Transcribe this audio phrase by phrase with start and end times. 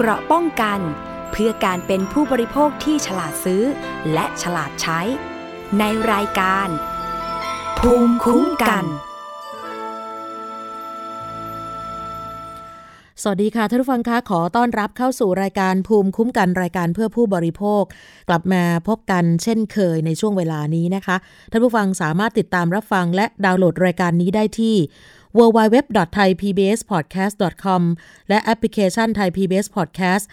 [0.00, 0.80] เกราะป้องกัน
[1.30, 3.62] เพื่อการเป็นผู้บริโภคที่ฉลาดซื้อ
[4.12, 5.00] และฉลาดใช้
[5.78, 6.68] ในรายการ
[7.78, 8.84] ภูมิคุ้มกัน
[13.22, 17.82] สวัสดีค่ะท่านผู้ฟังคะขอต้อนรับเข้าสู่รายการภูมิคุ้มกันรายการเพื่อผู้บริโภค
[18.28, 21.16] กลับมาพบกันเช่นเคยในช่วงเวลานี้นะคะ
[21.50, 24.76] ท่านผู้ฟังสามารถติดตามรับฟังและดาวน์โหลดรายการนี้ได้ที่
[25.38, 27.82] www.thaipbspodcast.com
[28.28, 30.24] และแอปพลิเคชัน Thai PBS Podcast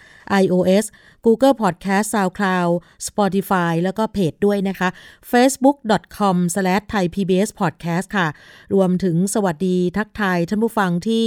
[0.42, 0.86] iOS
[1.26, 2.72] Google Podcast SoundCloud
[3.08, 4.88] Spotify แล้วก็เพจด้วยนะคะ
[5.32, 8.28] facebook.com/thaipbspodcast ค่ะ
[8.74, 11.26] รวมถึงสวัสดีทักทายท่านผู้ฟังที่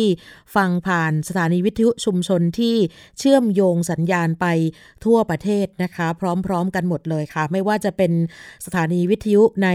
[0.55, 2.75] ฟังผ่านสถานีวิทยุชุมชนที่
[3.19, 4.45] เชื่อมโยงสัญญาณไป
[5.05, 6.07] ทั่วประเทศนะคะ
[6.45, 8.11] พร้อมๆกันหมดเลยค่ะ ไม่ว่าจะเป็น
[8.65, 9.69] สถานีวิทยุใน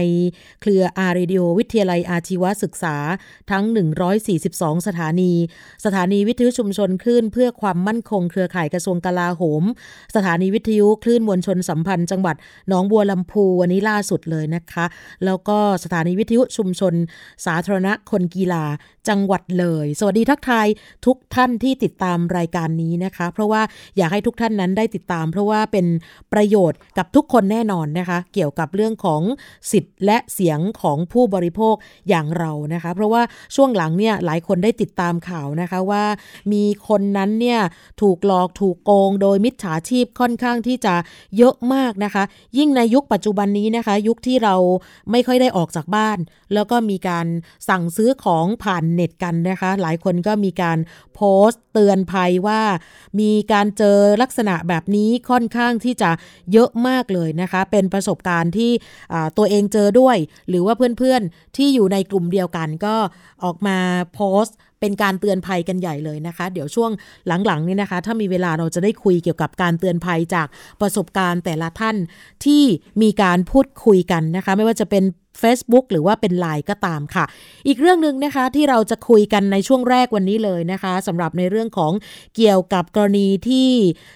[0.61, 2.95] เครือ R-Radio วิทยาลัยอาชีวศึกษา
[3.51, 3.63] ทั้ง
[3.97, 5.33] 142 สถานี
[5.85, 9.63] สถานีวิทยุชุมชนคลื่นเพื่อความมั่นคงเครือข่ายกระทรวงกลาโหม
[10.15, 12.35] สถานีวิทยุคลื่นมวลชนสัมพันธ์จังหวัด
[12.67, 14.85] หนองบัวลำภูวันนี้ล่าสุดเลยนะคะ
[15.25, 16.93] แล้วก็สถานีวิทยุชุมชน
[17.45, 18.63] สาธารณะคนกีฬา
[19.09, 20.67] จังหวัดเลย สวัสดีทักทาย
[21.05, 23.61] ทุกท่านที่ติดตามรายการนี้นะคะ เพราะว่า
[23.97, 25.85] อยากให้ทุกท่านนั้นได้ติดตาม เพราะว่าเป็น
[26.33, 29.21] ประโยชน์กับทุกคนแน่นอนนะคะ เกี่ยวกับเรื่องของ
[29.71, 31.75] สิทธิ์และเสียงของผู้บริโภค
[32.09, 33.21] อย่างเรานะคะ เพราะว่า
[33.55, 36.03] ช่วงหลังเนี่ยหลายคนได้ติดตามข่าวนะคะว่า
[36.53, 37.59] มีคนนั้นเนี่ย
[38.01, 40.95] ถูกหลอกถูกโกง โดยมิจฉาชีพค่อนข้างที่จะ
[41.37, 42.23] เยอะมากนะคะ
[42.57, 44.55] ยิ่งในยุคปัจจุบันนี้นะคะ ยุคที่เรา
[45.11, 46.17] ไม่ค่อยได้ออกจากบ้าน
[46.53, 47.27] แล้วก็มีการ
[47.69, 50.77] สั่งซื้อของผ่านเน็ตกันนะคะ หลายคนก็มีการ
[51.15, 52.61] โพสต์เตือนภัยว่า
[53.19, 56.11] มีการเจอลักษณะแบบนี้ค่อนข้างที่จะ
[56.51, 58.71] เยอะมากเลยนะคะ เป็นประสบการณ์ที่
[59.37, 60.17] ตัวเองเจอด้วย
[60.49, 62.95] หรือว่าเพื่อนๆที่อยู่ในกลุ่มเดียวกันก็
[63.43, 63.79] ออกมา
[64.13, 66.91] โพสต์เป็นการเตือนภัยกันใหญ่เลยนะคะ เดี๋ยวช่วง
[67.45, 70.47] หลังๆนี่นะคะ ถ้ามีเวลาเราจะได้คุยเกี่ยวกับการเตือนภัยจาก
[70.81, 71.95] ประสบการณ์แต่ละท่าน
[72.45, 72.63] ที่
[73.01, 75.03] มีการพูดคุยกันนะคะ ไม่ว่าจะเป็น
[75.41, 77.25] Facebook หรือว่าเป็นไลน์ก็ตามค่ะ
[77.67, 81.91] อีกเรื่องหนึ่งนะคะที่เราจะคุยกันในช่วงแรกวันนี้เลยนะคะสำหรับในเรื่องของ
[82.35, 83.69] เกี่ยวกับกรณีที่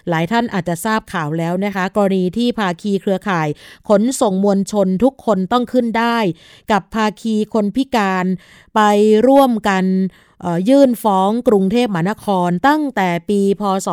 [0.09, 3.47] หลายท่านอาจจะทราบข่าวแล้วนะคะ กรณีที่ภาคีเครือข่าย
[3.89, 6.17] ขนส่งมวลชนทุกคนต้องขึ้นได้
[6.71, 8.25] กับภาคีคนพิการ
[8.75, 8.81] ไป
[9.27, 9.85] ร่วมกัน
[10.69, 13.89] ยื่นฟ้องกรุงเทพมหานครตั้งแต่ปีพศ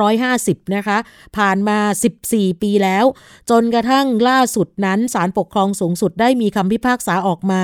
[0.00, 0.98] 2550 นะคะ
[1.36, 1.78] ผ่านมา
[2.20, 3.04] 14 ปีแล้ว
[3.50, 7.62] จนกระทั่งล่าสุดนั้นศาลปกครองสูงสุดได้มีคำพิพากษาออกมา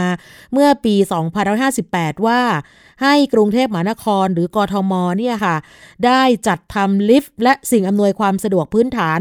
[0.53, 0.94] เมื่อปี
[1.60, 2.43] 2558 ว่า
[3.03, 5.56] ให้กรุงเทพมหานครหรือกทมเนี่ยค่ะ
[6.06, 9.19] ได้จัดทำลิฟต์และสิ่งอำนวยความสะดวกพื้นฐาน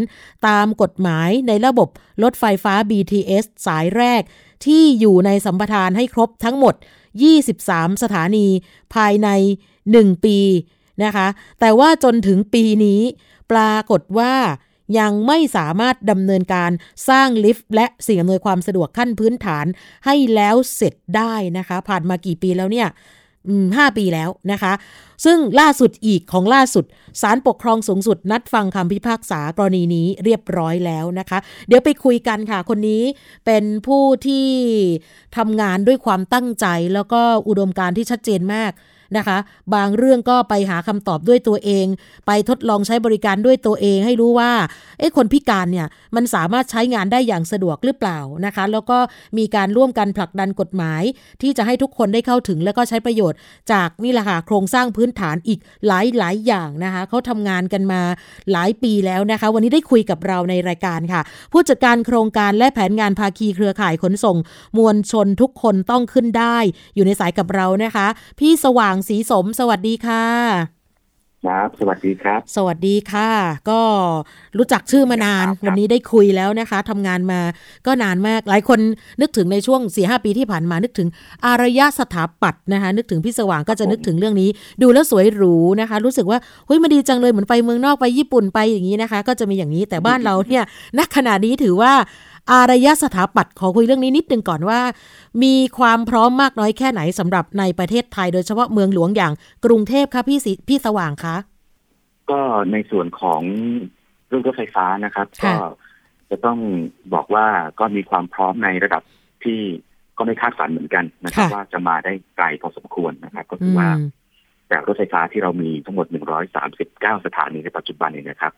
[0.47, 1.89] ตามกฎหมายในระบบ
[2.23, 4.21] รถไฟฟ้า BTS สายแรก
[4.65, 6.75] ที่อยู่ในสัมปทานให้ครบทั้งหมด
[7.19, 8.47] 23 สถานี
[8.95, 9.29] ภายใน
[9.79, 10.39] 1 ปี
[11.03, 11.27] นะคะ
[11.59, 13.01] แต่ว่าจนถึงปีนี้
[13.51, 14.33] ปรากฏว่า
[14.99, 16.71] ยังไม่สามารถดำเนินการ
[17.09, 19.65] สร้างลิฟต์และสิ่งอำนวยความสะดวกขั้นพื้นฐาน
[20.05, 22.87] ให้แล้วเสร็จได้นะคะ ผ่านมากี่ปีแล้วเนี่ย
[23.77, 24.73] ห้าปีแล้วนะคะ
[25.25, 26.85] ซึ่งล่าสุดอีกของล่าสุด
[27.21, 33.03] ศาลปกครองสูงสุดนัดฟังคำพิพากษากรณีนี้เรียบร้อยแล้วนะคะ เดี๋ยวไปคุยกันค่ะ คนนี้
[33.45, 34.47] เป็นผู้ที่
[35.37, 38.71] ทำงานด้วยความตั้งใจ แล้วก็อุดมการที่ชัดเจนมาก
[39.17, 39.37] นะคะ
[39.75, 41.85] บางเรื่องก็ไปหาคำตอบด้วยตัวเอง
[42.27, 44.51] ไปทดลองใช้บริการด้วยตัวเอง ให้รู้ว่า
[44.99, 48.97] เอ๊ะคนพิการเนี่ยมันสามารถใช้งานได้อย่างสะดวกหรือเปล่านะคะ แล้วก็
[49.37, 51.03] มีการร่วมกันผลักดันกฎหมาย
[51.41, 53.37] ที่จะให้ทุกคนได้เข้าถึง แล้วก็ใช้ประโยชน์
[53.71, 58.01] จากนี่แหละค่ะโครงสร้างพื้นฐานอีกหลายหลายอย่างนะคะเขาทำงานกันมา
[58.51, 64.37] หลายปีแล้วนะคะ วันนี้ได้คุยกับเราในรายการค่ะ ผู้จัดการโครงการและแผนงานภาคีเครือข่ายขนส่ง
[64.77, 66.57] มวลชนทุกคนต้องขึ้นได้
[66.95, 68.07] อยู่ในสายกับเรานะคะ
[68.39, 70.25] พี่สว่างสีสม สวัสดีค่ะ
[71.47, 73.29] ครับ สวัสดีครับ สวัสดีค่ะ
[73.69, 73.81] ก็
[74.57, 77.39] รู้จักชื่อมานาน วันนี้ได้คุยแล้วนะคะทำงานมา
[77.85, 78.79] ก็นานมาก หลายคน
[79.21, 81.07] นึกถึงในช่วงสี่หปีที่ผ่านมานึกถึง
[81.45, 84.49] อารยสถาปัตย์นะคะ นึกถึงพี่สว่างก็จะนึกถึงเรื่องนี้
[84.81, 90.63] ดูแล้วสวยหรูนะคะ รู้สึกว่าเฮ้ยมันดีจังเลยเหมือนไปเมืองนอกไปญี่ปุ่นไปอย่างนี้นะคะ ก็จะมีอย่างนี้แต่บ้านเราเนี่ย
[90.99, 91.93] นักขณะนี้ถือว่า
[92.51, 94.79] อารยสถาปัตย์ขอคุยเรื่องนี้นิดนึงก่อนว่า
[95.43, 99.33] มีความพร้อมมากน้อยแค่ไหนสำหรับในประเทศไทย โดยเฉพาะเมืองหลวงอย่าง
[99.65, 101.35] กรุงเทพคะพี่พี่สว่างคะ
[102.31, 102.39] ก็
[102.71, 103.41] ในส่วนของ
[104.27, 105.53] เรื่องรถไฟฟ้านะครับ ก็
[106.29, 106.59] จะต้อง
[107.13, 107.45] บอกว่า
[107.79, 109.03] ก็มีความพร้อมในระดับ
[109.43, 109.59] ที่
[110.17, 113.89] ก็ไม่คาดฝันเหมือนกันนะครับ ว่าจะมาได้ไกลพอสมควรนะครับ ก็คือว่า
[114.71, 116.07] จากรถไฟฟ้าที่เรามีทั้งหมด
[116.65, 118.51] 139 สถานีในปัจจุบันนี้นะครับ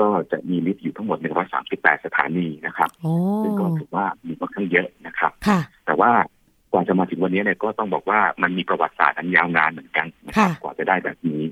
[0.00, 1.18] ก็จะมีลิฟต์อยู่ทั้งหมด
[1.62, 2.90] 138 สถานีนะครับ
[3.42, 5.32] ซึ่งก็ถือว่ามีค่อนข้างเยอะนะครับ
[5.86, 6.10] แต่ว่า
[6.72, 11.42] กว่าจะมาถึงวันนี้เนี่ยก็ต้องบอกว่ามันมีประวัติศาสตร์อันยาวนานเหมือนกันนะครับกว่าจะได้แบบนี้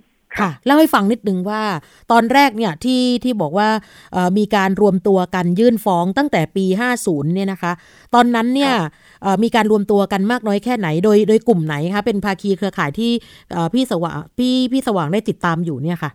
[0.41, 1.63] ค่ะเล่าให้ฟังนิดนึงว่า
[2.13, 3.69] ตอนแรกเนี่ยที่ที่บอกว่า
[4.39, 6.65] มีการรวมตัวกันยื่นฟ้องตั้งแต่ปี
[7.01, 7.73] 50เนี่ยนะคะ
[8.15, 8.73] ตอนนั้นเนี่ย
[9.43, 13.11] มีการรวมตัวกันมากน้อยแค่ไหนโดยโดยกลุ่มไหนคะเป็นภาคีเครือข่ายที่
[13.75, 16.11] พี่สว่างพี่พี่สว่างได้ติดตามอยู่เนี่ยค่ะ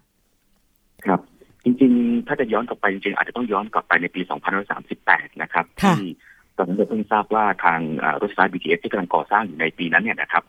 [1.06, 1.19] ครับ
[1.63, 4.21] จริงๆ ถ้าจะย้อนกลับไปจริงๆ อาจจะต้องย้อนกลับไปในปี
[4.81, 6.03] 2538 นะครับ ที่
[6.57, 7.79] ตอนนั้นเราเพิ่งทราบว่าทาง
[8.21, 10.44] รถไฟฟ้า BTS ที่กำลังก่อสร้างอยู่ในปีนั้นเนี่ยนะครับ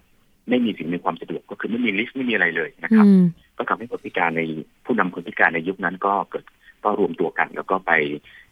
[0.48, 3.06] ไม่มีสิ่งมีความสะดวกก็คือไม่มีลิฟต์ไม่มีอะไรเลยนะครับ
[3.62, 4.42] ก็ทำให้คนพิการใน
[4.84, 6.44] ผู้นำคนพิการในยุคนั้นก็เกิด
[6.84, 7.92] ก็รวมตัวกัน แล้วก็ไป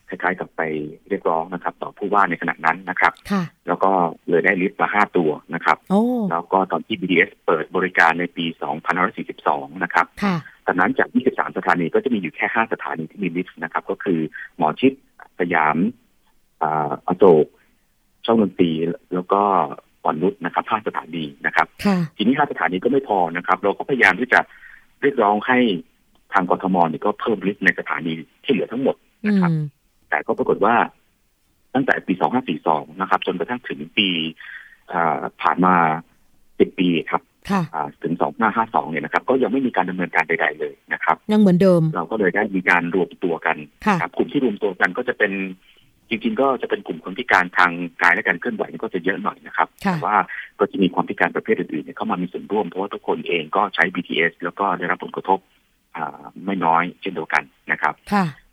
[0.08, 0.62] คล้ายๆกับไป
[1.08, 3.12] เรียกร้องนะครับ ต่อผู้ว่าในขณะนั้นนะครับ
[3.66, 3.90] แล้วก็
[4.28, 5.78] เลยได้ลิฟต์มาห้าตัวนะครับ
[6.30, 8.44] แล้วก็ตอนที่ BTS เปิดบริการในปี
[9.14, 10.06] 2542 นะครับ
[10.66, 14.20] ตอนนั้นจาก 23 สถานีก็จะมีอยู่แค่ 5 สถานีที่มีลิฟต์นะครับ ก็คือ
[14.56, 14.92] หมอชิด
[15.40, 15.76] สยาม
[17.08, 17.46] อโศก
[18.26, 18.70] ช่องดนตรี
[19.14, 19.42] แล้วก็
[20.04, 21.66] อ่อนนุชนะครับห้าสถานีนะครับ
[22.16, 24.40] ทีนี้ห้าสถานีก็ไม่พอนะครับ เราก็พยายามที่จะ
[25.02, 25.58] เรียกร้องให้
[26.32, 28.12] ทางกทมเนี่ยก็เพิ่มลิฟต์ในสถานี
[28.44, 28.96] ที่เหลือทั้งหมด
[29.28, 29.50] นะครับ
[30.10, 30.74] แต่ก็ปรากฏว่า
[31.74, 32.14] ตั้งแต่ปี
[32.56, 34.08] 2542 นะครับ จนกระทั่งถึงปี
[35.42, 35.74] ผ่านมา
[36.30, 37.22] 10 ปีครับ
[38.02, 38.14] ถึง
[38.52, 43.56] 2552 เนี่ยนะครับ ก็ยังไม่มีการดำเนินการใด ๆ เลยนะครับ ยังเหมือนเดิม เราก็เลยได้มีการรวมตัวกัน
[44.00, 45.32] ครับกลุ่มที่รวมตัวกันก็จะเป็น
[46.10, 47.70] จริงๆก็จะเป็นกลุ่มคนพิการทาง
[48.02, 50.16] กายและการเคลื่อนไหวก็จะเยอะหน่อยนะครับ แต่ว่า
[50.58, 55.38] ก็จะมีความพิการประเภทอื่นๆเข้ามามีส่วนร่วมเพราะว่าทุกคนเองก็ใช้ BTS แล้วก็ได้รับผลกระทบ
[56.44, 57.42] ไม่น้อยเช่นเดียวกัน
[57.72, 57.94] นะครับ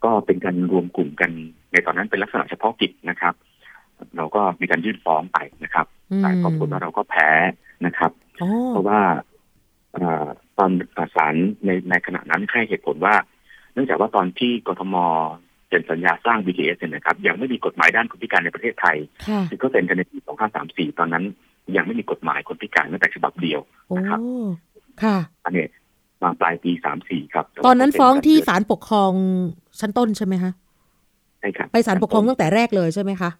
[0.04, 1.30] ก็เป็นการรวมกลุ่มกัน
[1.72, 3.34] ในตอนนั้นเป็นลักษณะเฉพาะกิจนะครับ
[4.16, 5.86] เราก็มีการยื่นฟ้องไปนะครับ
[6.18, 7.30] แต่ปรากฏว่าเราก็แพ้
[7.86, 8.10] นะครับ
[8.68, 9.00] เพราะว่า
[10.58, 10.70] ตอน
[11.14, 11.34] ศาล
[11.64, 13.14] ในในขณะนั้นให้เหตุผลว่า
[13.72, 14.96] เนื่องจากว่าตอนที่กทม
[15.68, 18.96] เซ็นสัญญาสร้าง BTS เนี่ยนะครับยังไม่มีกฎหมายด้านคนพิการในประเทศไทย
[19.50, 20.16] ที่เขาเซ็นกันในปี
[20.58, 21.24] 2534 ตอนนั้น
[21.76, 23.60] ยังไม่มีกฎหมายคนพิการแม้แต่ฉบับเดียว
[23.96, 24.18] นะครับ
[25.02, 25.66] ค่ะอันนี้
[26.22, 26.72] มาปลายปี
[27.04, 29.12] 34 ครับ ตอนนั้นฟ้องที่ศาลปกครอง
[29.80, 30.52] ชั้นต้นใช่ไหมคะ
[31.40, 33.30] ใช่ครับไปศาลปกครองตั้งแต่แรกเลยใช่ไหมคะ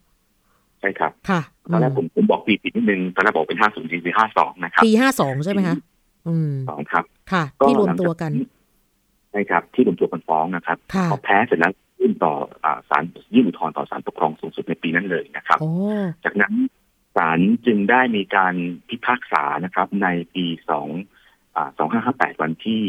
[0.80, 1.40] ใช่ครับค่ะ
[1.72, 5.76] ตอนแรกผมผมบอกปีผิดนิดนึงตอนแรกบอกเป็นห้าศูนย์ปีห้าสองนะครับปีห้าสองใช่ไหมคะ
[6.28, 8.32] อืมสองครับ ค่ะ ที่รวมตัวกัน
[9.30, 10.76] ใช่ครับ ที่รวมตัวกันฟ้องนะครับ
[11.10, 12.34] พอแพ้เสร็จแล้ว ยื่นต่อ
[12.90, 13.04] ศาล
[13.34, 15.58] ยื่นอุทธรณ์ต่อศาลปกครองสูงสุดในปีนั้นเลยนะครับ
[16.24, 16.54] จากนั้น
[17.16, 18.54] ศาลจึงได้มีการ
[18.88, 20.88] พิพากษานะครับ ในปีสอง
[21.78, 22.82] สองห้าห้าแปดวันที่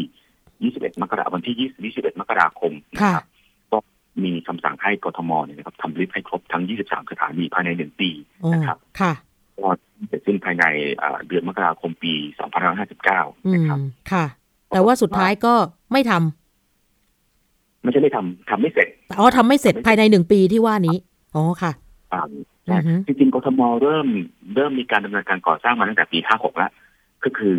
[0.62, 3.26] ยี่สิบเอ็ดมกราวันที่ยี่สิบเอ็ดมกราคมนะครับ
[3.72, 3.78] ก็
[4.24, 8.10] มีคำสั่งให้กทมเนี่ยนะครับทำลิฟต์ให้ครบทั้งยี่สิบสามสถานีภายในหนึ่งปี
[8.52, 9.12] นะครับค่ะ
[9.58, 9.68] ก็
[10.08, 10.64] เสร็จสิ้นภายใน
[11.26, 13.20] เดือนมกราคมปีสองพันห้าสิบเก้า
[13.54, 13.78] นะครับ
[14.12, 14.24] ค่ะ
[14.70, 15.54] แต่ว่าสุดท้ายก็
[15.92, 16.39] ไม่ทำ
[17.82, 18.88] ไม่ใช่ไม่ทำทำไม่เสร็จ
[19.18, 20.96] อ๋อทำไม่เสร็จภายในหนึ่งปีที่ว่านี้
[21.34, 21.72] อ๋อค่ะ
[22.12, 22.22] อ่า
[23.06, 24.06] จริงๆกทมเริ่ม
[24.54, 26.70] เริ่มมีการดำเนินการก่อสร้างมาตั้งแต่ปีห้าหกแล้ว
[27.24, 27.56] ก็คือ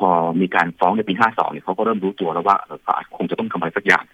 [0.00, 0.10] พอ
[0.40, 4.04] มีการฟ้องในปีห้าสองเนี่ยเขาก็เริ่มรู้ตัวแล้วว่าเขาคงจะต้องทำอะไรสักอย่าง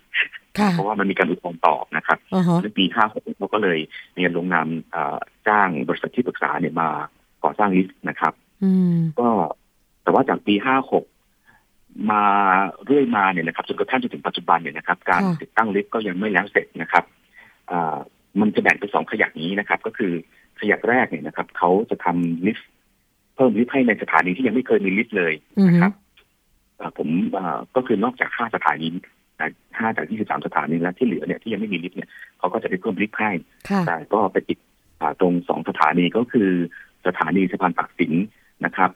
[0.73, 2.19] เพราะว่ามันมีการอุทธรณ์ต่อนะครับ
[2.63, 3.79] ในปีห้าหกเขาก็เลย
[4.17, 4.69] มีการลงนาม
[5.49, 6.89] จ้างบริษัทที่ปรึกษาเนี่ยมา
[7.45, 8.33] ก่อสร้างลิฟต์นะครับ
[9.21, 9.29] ก็
[10.03, 11.05] แต่ว่าจากปีห้าหก
[12.11, 12.23] มา
[12.85, 17.05] เรื่อยมาเนี่ยนะครับจนกระทั่งจนถึงปัจจุบันเนี่ยนะครับ การติดตั้งลิฟต์ก็ยังไม่แล้วเสร็จนะครับ
[18.41, 20.13] มันจะแบ่งเป็นสองขยักนี้นะครับ ก็คือ
[20.61, 22.69] ขยักแรกเนี่ยนะครับเขาจะทำลิฟต์
[23.35, 25.35] เพิ่มลิฟต์ให้ในสถานีที่ยังไม่เคยมีลิฟต์เลย
[25.69, 25.93] นะครับ
[26.99, 27.09] ผม
[27.77, 28.89] ก็คือนอกจากห้าสถานี
[29.79, 33.31] ห้าจากที่สิบสามสถานีแล้วที่เหลือเนี่ยที่ยังไม่มีลิฟต์เนี่ยเขาก็จะได้เพิ่มลิฟต์ให้
[33.87, 34.59] แต่ก็ไปติด
[35.21, 36.51] ตรงสองสถานีก็คือ
[37.07, 38.13] สถานีสะพานปากสิน
[38.65, 38.91] นะครับ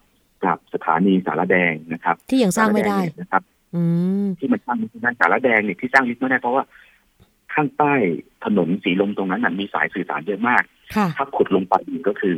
[0.44, 3.42] กับสถานีสารแดงนะครับ ที่ยังสร้างไม่ได้นะครับ
[3.74, 3.82] อื
[4.38, 6.64] ที่มันสร้างไม่ได้สารแดงเนี่ยที่สร้างลิฟต์ไม่ได้เพราะว่า
[7.54, 7.94] ข้างใต้
[8.44, 10.62] ถนนสีลมตรงนั้นมันมีสายสื่อสารเยอะมาก
[11.16, 11.74] ถ้าขุดลงไป
[12.08, 12.36] ก็คือ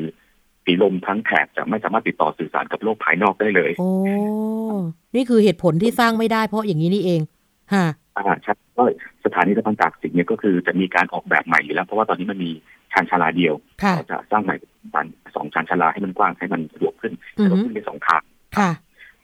[0.64, 3.90] สีลมทั้งแถบจะไม่สามารถติดต่อสื่อสารกับโลกภายนอกได้เลย โอ้
[5.14, 7.20] นี่คือเหตุผลที่สร้างไม่ได้เพราะอย่างนี้นี่เอง
[7.75, 7.86] ฮะ
[8.16, 8.82] อ่าใช่ก็
[9.25, 12.50] สถานีสะพานตากสินเนี่ยก็คือจะมีการออกแบบใหม่อยู่แล้ว เพราะว่าตอนนี้มันมี
[12.92, 13.54] ชานชาลาเดียว
[13.94, 14.56] เราจะสร้างใหม่
[15.35, 17.12] สองชานชาลาให้มันกว้างให้มันสะดวกขึ้น
[17.44, 18.23] สะดวกขึ้นในสองทาง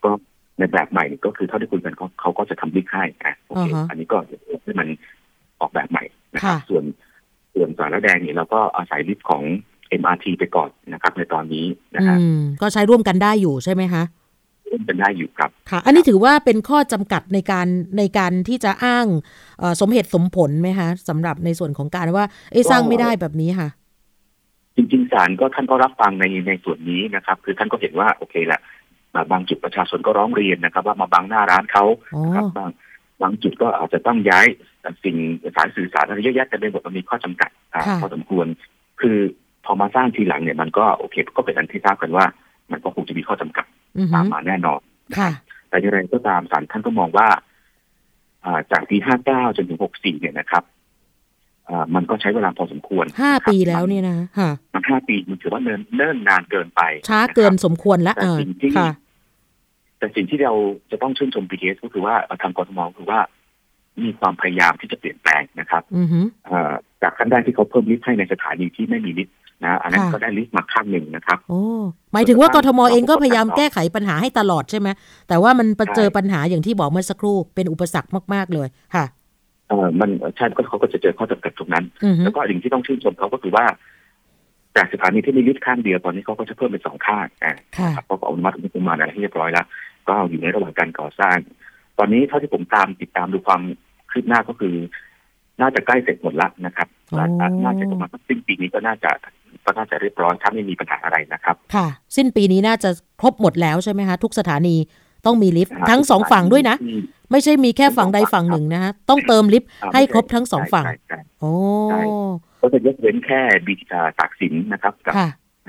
[0.03, 0.09] ก็
[0.57, 4.17] ในแบบใหม่ก็คือเท่าที่คุยกันเขาก็จะทำลิฟต์ให้อะโอเคอันนี้ก็
[4.63, 4.87] ให้มัน
[5.61, 6.83] ออกแบบใหม่นะครับส่วน
[7.53, 9.43] ส่วนสารแดงเนี่ยเราก็อาศัยลิฟต์ของ
[10.01, 12.19] MRT ไปก่อนนะครับ ในตอนนี้นะครับ
[12.61, 14.03] ก็ใช้ร่วมกันได้อยู่ใช่ไหมคะ
[14.73, 19.05] ร่วมกันได้อยู่ครับ ค่ะ อันนี้ถือว่าเป็นข้อจำกัดในการในการที่จะอ้าง
[19.81, 23.69] สมเหตุสมผลไหมคะสำหรับในส่วนของการว่าไอ้สร้างไม่ได้แบบนี้ค่ะ
[24.75, 28.61] จริงๆศาลก็ท่านก็รับฟังในในส่วนนี้นะครับ คือท่านก็เห็นว่าโอเคแหละ
[29.31, 31.85] บางจุดประชาชนก็ร้องเรียนนะครับ ว่ามาบังหน้าร้านเขา
[32.35, 32.69] ครับบาง
[33.21, 34.45] บางจุดก็อาจจะต้องย้าย
[35.03, 35.17] สิ่ง
[35.55, 37.49] สารสื่อสารอะไรเยอะแยะแต่ในบทมันมีข้อจำกัด
[38.01, 38.47] พอสมควร
[39.01, 39.17] คือ
[39.65, 42.25] พอมาสร้างทีหลังเนี่ยมันก็โอเค ก็เป็นอันที่ทราบกันว่า
[42.71, 43.65] มันก็คงจะมีข้อจำกัด
[44.13, 44.79] ตามมาแน่นอน
[45.17, 45.31] ค่ะ
[45.69, 47.27] แต่อย่างไรก็ตามศาลท่านก็มองว่า
[48.71, 50.63] จากปีห้าเก้าจนถึงหกสี่เนี่ยนะครับ
[51.95, 58.37] มันก็ใช้เวลาพอสมควรห้าปีแล้วเนี่ยนะฮะมันห้าปีมันถือว่าเนิ่นเนิ่นนานเกินไป ช้าเกินสมควรแล้วเออ
[58.77, 58.89] ค่ะ
[59.97, 60.53] แต่สิ่งที่เรา
[60.91, 63.19] จะต้องชื่นชม BTS ก็คือว่าทางกรทมคือว่า
[64.03, 65.83] มีความพยายามที่จะเปลี่ยนแปลงนะครับ
[67.01, 69.35] จากขั้นแรกที่เขาเพิ่มลิฟต์ให้ในสถานีที่ไม่มีลิฟต์
[69.65, 71.61] นะอันนั้นก็ได้ลิฟต์มาขั้นหนึ่งนะครับโอ้
[72.13, 74.87] หมายถึงว่ากทมเองก็พยายามแก้ไขปัญหาให้ตลอดใช่ไหม
[75.27, 79.05] แต่ว่ามันเจอปัญหาอย่างที่บอกเมื่อสักครู่เป็นอุปสรรคมาก ๆเลยค่ะ
[79.69, 81.85] เออมันใช่ก็เขาก็จะเจอข้อจำกัดตรงนั้น
[82.23, 83.65] แล้วก็สิ่งที่ต้องชื่นชมเขาก็คือว่า
[84.75, 87.53] จากสถานีที่มีลิฟต์ข้างเดียวตอนนี้เขาก็จะเพิ่มเป็นสองข้างอ่า
[87.93, 89.65] เขาก็อนุมัติงบประมาณอะไรที่เรียบร้อยแล้ว
[90.09, 91.37] ก็อยู่ในระหว่างการก่อสร้าง
[91.97, 93.61] ตอนนี้เท่าที่ผมตามติดตามดูความ
[94.11, 94.75] คืบหน้าก็คือ
[95.61, 96.87] น่าจะใกล้เสร็จหมดละนะครับ
[97.63, 99.11] น่าจะประมาณสิ้นปีนี้ก็น่าจะ
[99.65, 104.75] ก็น่าจะเรียบร้อยถ้าไม่มีปัญหาอะไรนะครับ ค่ะ สิ้นปีนี้น่าจะครบหมดแล้วใช่ไหมคะ ทุกสถานี
[105.25, 106.75] ต้องมีลิฟต์ทั้งสองฝั่งด้วยนะ
[107.31, 110.85] ไม่ใช่มีแค่ฝั่งใดฝั่งหนึ่งนะฮะต้องเติมลิฟต์ให้ครบทั้งสองฝั่ง
[111.39, 111.51] โอ้
[112.61, 113.73] ก็จะยกเว้นแค่บี
[114.19, 115.13] ตากสินนะครับกับ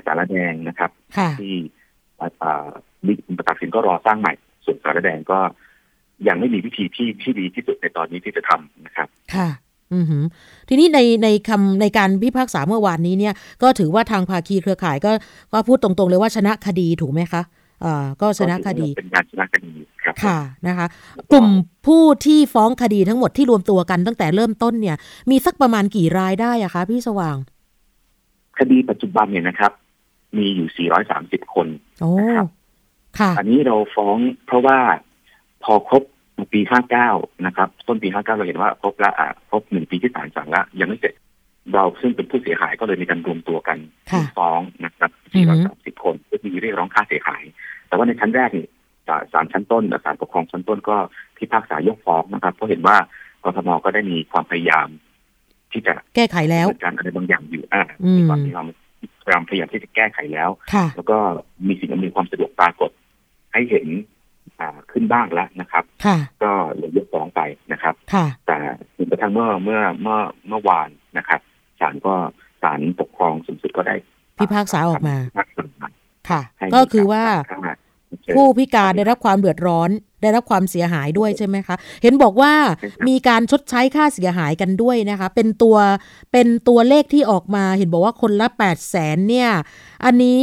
[0.05, 0.91] สารแดงนะครับ
[1.39, 1.53] ที่
[3.05, 4.33] บิ๊กตักสินก็รอสร้างใหม่
[4.65, 5.39] ส่วนสารแดงก็
[6.27, 9.64] ยังไม่มีวิธีที่ที่ดีที่สุดในตอนนี้ที่จะทำนะครับ ค่ะอือ
[10.69, 15.11] ทีนี้ในในคำในการพิพากษาเมื่อวานนี้เนี่ย ก็ถือว่าทางภาคีเครือข่ายก็
[15.53, 17.41] ก็พูดตรงๆเลยว่าชนะคดีถูกไหมคะ
[17.85, 19.71] อ่าก็ชนะคดีเป็นการชนะคดี
[20.03, 20.37] ครับค่ะ
[20.67, 20.87] นะคะ
[21.31, 21.47] กลุ่ม
[21.85, 24.97] ผู้ที่ฟ้องคดีทั้งหมดที่รวมตัวกันตั้งแต่เริ่มต้นเนี่ย
[25.29, 27.37] มีสักประมาณกี่รายได้อะคะ พี่สว่าง
[28.59, 29.71] คดีปัจจุบันเนี่ยนะครับ
[30.37, 31.67] มีอยู่ 430 คน
[32.19, 32.47] นะครับ
[33.19, 34.77] ค่ะ อันนี้เราฟ้องเพราะว่า
[35.63, 36.03] พอครบ
[36.53, 36.61] ปี
[37.01, 41.13] 59นะครับ ต้นปี59เราเห็นว่าครบละอะครบหนึ่งปีที่ศาลสั่งละยังไม่เสร็จ
[41.73, 43.77] เราซึ่งเป็นผู้เสียหายก็เลยมีการรวมตัวกัน
[44.37, 45.11] ฟ้องนะครับ
[45.97, 47.43] 430คนเพื่อที่เรียกร้องค่าเสียหาย
[47.87, 48.67] แต่ว่าในชั้นแรกนี่
[49.33, 50.95] ศาลชั้นต้นศาลปกครองชั้นต้นก็
[51.37, 52.97] พิพากษายกฟ้องนะครับ เพราะเห็นว่า
[53.45, 54.87] กรทมก็ได้มีความพยายาม
[55.71, 57.83] ที่จะแก้ไขแล้วการอะไรบางอย่างอยู่อ่า
[58.17, 58.65] มีความพยายาม
[59.23, 60.49] พยายามพยายามที่จะแก้ไขแล้ว
[60.95, 61.17] แล้วก็
[61.67, 62.91] มีสิ่งอำนวยความสะดวกปรากฏ
[63.53, 63.87] ให้เห็น
[64.91, 65.83] ขึ้นบ้างแล้วนะครับ
[66.43, 67.93] ก็เลยยกฟ้องไปนะครับ
[68.47, 68.57] แต่
[68.95, 71.39] จนกระทั่งเมื่อเมื่อเมื่อเมื่อวานนะครับ
[71.79, 72.13] ศาลก็
[72.61, 73.95] ศาลปกครองสูงสุดก็ได้
[74.37, 75.15] พิพากษาออกมา
[76.29, 76.41] ค่ะ
[76.75, 77.23] ก็คือว่า
[78.35, 79.89] ผู้พิการได้รับความเดือดร้อน
[80.21, 82.53] ได้รับความเสียหายด้วยใช่ไหมคะ เห็นบอกว่า
[83.07, 85.77] มีการชดใช้ค่าเสียหายกันด้วยนะคะ เป็นตัว
[86.31, 89.49] เป็นตัวเลขที่ออกมา เห็นบอกว่าคนละแปดแสนเนี่ย
[90.05, 90.41] อันนี้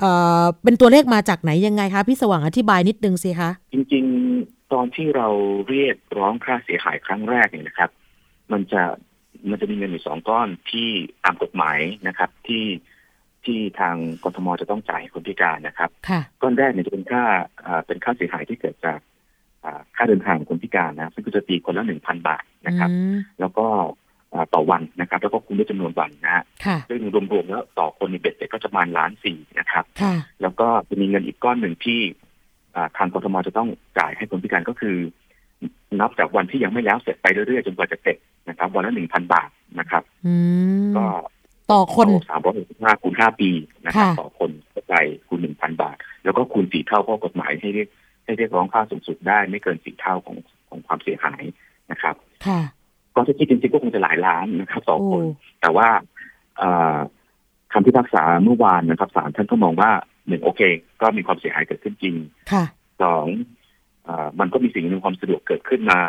[0.00, 0.10] เอ่
[0.42, 4.04] อเป็นตัวเลขมาจากไหนยังไงคะพี่สว่างอธิบายนิดนึงสิคะจริง
[4.38, 5.28] ๆ ตอนที่เรา
[5.68, 7.90] เรียกร้องค่าเสียหายครั้งแรกเนี่ยนะครับ
[8.52, 8.82] มันจะ
[9.50, 10.88] มันจะมีเงินอยู่สองก้อนที่
[11.24, 11.78] ตามกฎหมาย
[12.08, 12.64] นะครับ ที่
[13.44, 15.90] ที่ทางกรทมจะต้องจ่ายคนพิการนะครับ
[16.42, 17.24] ก้อนแรกเนี่ยจะเป็นค่า
[17.86, 18.98] เป็นค่าเสียหายที่เกิดจาก
[19.96, 22.90] ค่าเดินทางคนพิการนะซึ่งก็จะตีคนละหนึ่งพันบาทนะครับ
[23.40, 23.66] แล้วก็
[24.54, 26.44] ต่อวันนะครับ แล้วก็คุ้มด้วยจำนวนวันนะฮะ
[26.88, 27.00] ซึ่ง
[27.32, 29.84] รวมๆแล้วต่อคนในเบ็ดเสร็จก็จะประมาณล้านสี่นะครับ
[30.42, 32.00] แล้วก็จะมีเงินอีกก้อนหนึ่งที่
[32.96, 33.68] ทางกรทมจะต้อง
[33.98, 34.96] จ่ายให้คนพิการก็คือ
[36.00, 38.16] นับจากวันที่ยังไม่แล้วเสร็จไปเรื่อยๆจนกว่าจะเสร็จ
[38.48, 40.02] นะครับ วันละหนึ่งพันบาทนะครับ
[40.96, 41.06] ก็
[41.70, 43.50] ต่อคนสามร้อยหกสิบห้าคูณห้าปี
[43.86, 44.94] นะครับต่อคนก็ใจ
[45.28, 47.88] คูณหนึ่งพันบาท แล้วก็คูณสี่เท่าข้อกฎหมายให้เรียก
[48.24, 50.36] ให้เรียกร้องค่าสูงสุดได้ไม่เกินสี่เท่าของ
[50.68, 51.42] ของความเสียหาย
[51.90, 52.14] นะครับ
[53.18, 55.24] ก็จะคิดจริงๆก็คงจะหลายล้านนะครับต่อคน
[55.60, 55.88] แต่ว่า
[57.72, 59.90] คำพิพากษาเมื่อวานนะครับศาลท่านก็มองว่า
[60.28, 60.60] หนึ่งโอเค
[61.02, 62.14] ก็มีความเสียหายเกิดขึ้นจริง
[63.02, 63.26] สอง
[64.40, 66.00] มันก็มีสิ่งนึงความสะดวกเกิดขึ้นมา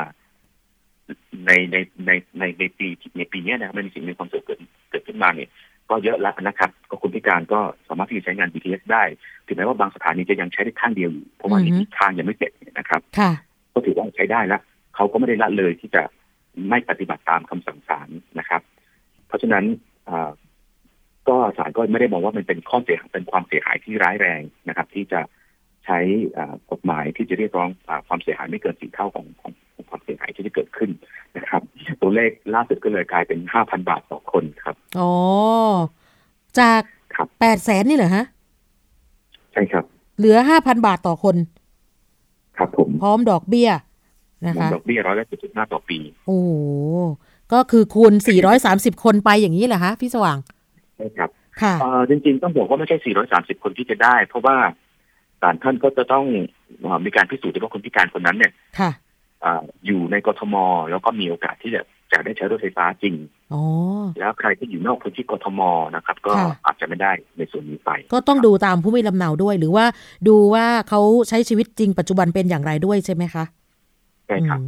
[1.46, 1.76] ในใน
[2.06, 2.88] ในในในปี
[3.18, 4.60] ในปีนี้นะครับมันมีสิ่งมีความสุขเกิด
[4.92, 5.50] เกิดขึ้นมาเนี่ย
[5.90, 9.04] ก็เยอะแล้วนะครับ ก็คนพิการก็สามารถที่จะใช้งาน BTS ได้
[9.46, 13.02] ถึงแม้ว่าบางสถานีจะยังใช้ได้ข้างเดียวอยู่เพราะว่าอีกข้างยังไม่เสร็จนะครับ
[13.74, 14.62] ก็ถือว่าใช้ได้แล้ว
[14.96, 16.02] เขาก็ไม่ได้ละเลยที่จะ
[16.70, 18.62] ไม่ปฏิบัติตามคำสั่งศาลนะครับ
[19.28, 19.66] เพราะฉะนั้น
[21.30, 25.22] ก็ศาลก็ไม่ได้มองว่ามันเป็นข้อเสียเป็นความเสียหายที่ร้ายแรงนะครับ ที่จะ
[25.86, 26.00] ใช้
[26.72, 27.70] กฎหมายที่จะเรียกร้อง
[28.08, 29.52] ความเสียหายไม่เกินสี่เท่าของของ
[29.90, 30.92] ความเสียหายที่จะเกิดขึ้น
[31.38, 31.62] นะครับ
[32.02, 35.12] ตัวเลขล่าสุดก็เลยกลายเป็นห้าพันบาทต่อคนครับอ๋อ
[36.60, 36.82] จาก
[37.40, 38.26] แปดแสนนี่เหรอฮะ
[39.54, 39.86] ใช่ครับ
[40.18, 41.36] เหลือห้าพันบาทต่อคน
[42.58, 43.70] ครับผมพร้อมดอกเบี้ย
[44.46, 46.40] นะคะดอกเบี้ยร้อยละจุดห้าต่อปี โอ้
[47.54, 50.38] ก็คือคูณสี่ร้อยสามสิบคนไปอย่างนี้เหรอคะพี่สว่าง
[50.98, 51.30] ใช่ครับ
[51.62, 51.74] ค่ะ
[52.10, 54.58] จริงๆต้องบอกว่าไม่ใช่สี่ร้อยสามสิบคนที่จะได้ เพราะว่า
[55.42, 56.26] ศาลท่านก็จะต้อง
[57.06, 58.92] มีการพิสูจน์ว่าคนพิการคนนั้นเนี่ยค่ะ
[59.86, 60.56] อยู่ในกทม
[60.92, 61.82] แล้วก็มีโอกาสที่จะ
[62.12, 63.16] จะได้ใช้รถไฟฟ้าจริง
[63.54, 63.62] อ๋อ
[64.20, 65.62] แล้วใครที่อยู่นอกพื้นที่กทม
[65.96, 69.86] นะครับ ก็ค่ะอาจจะไม่ได้ในส่วนนี้ไป ก็ต้องดูตามผู้มีลำเนาด้วย หรือว่า
[70.28, 73.69] ดูว่าเขาใช้ชีวิตจริงปัจจุบันเป็นอย่างไรด้วยใช่ไหมคะใช่ครับอืม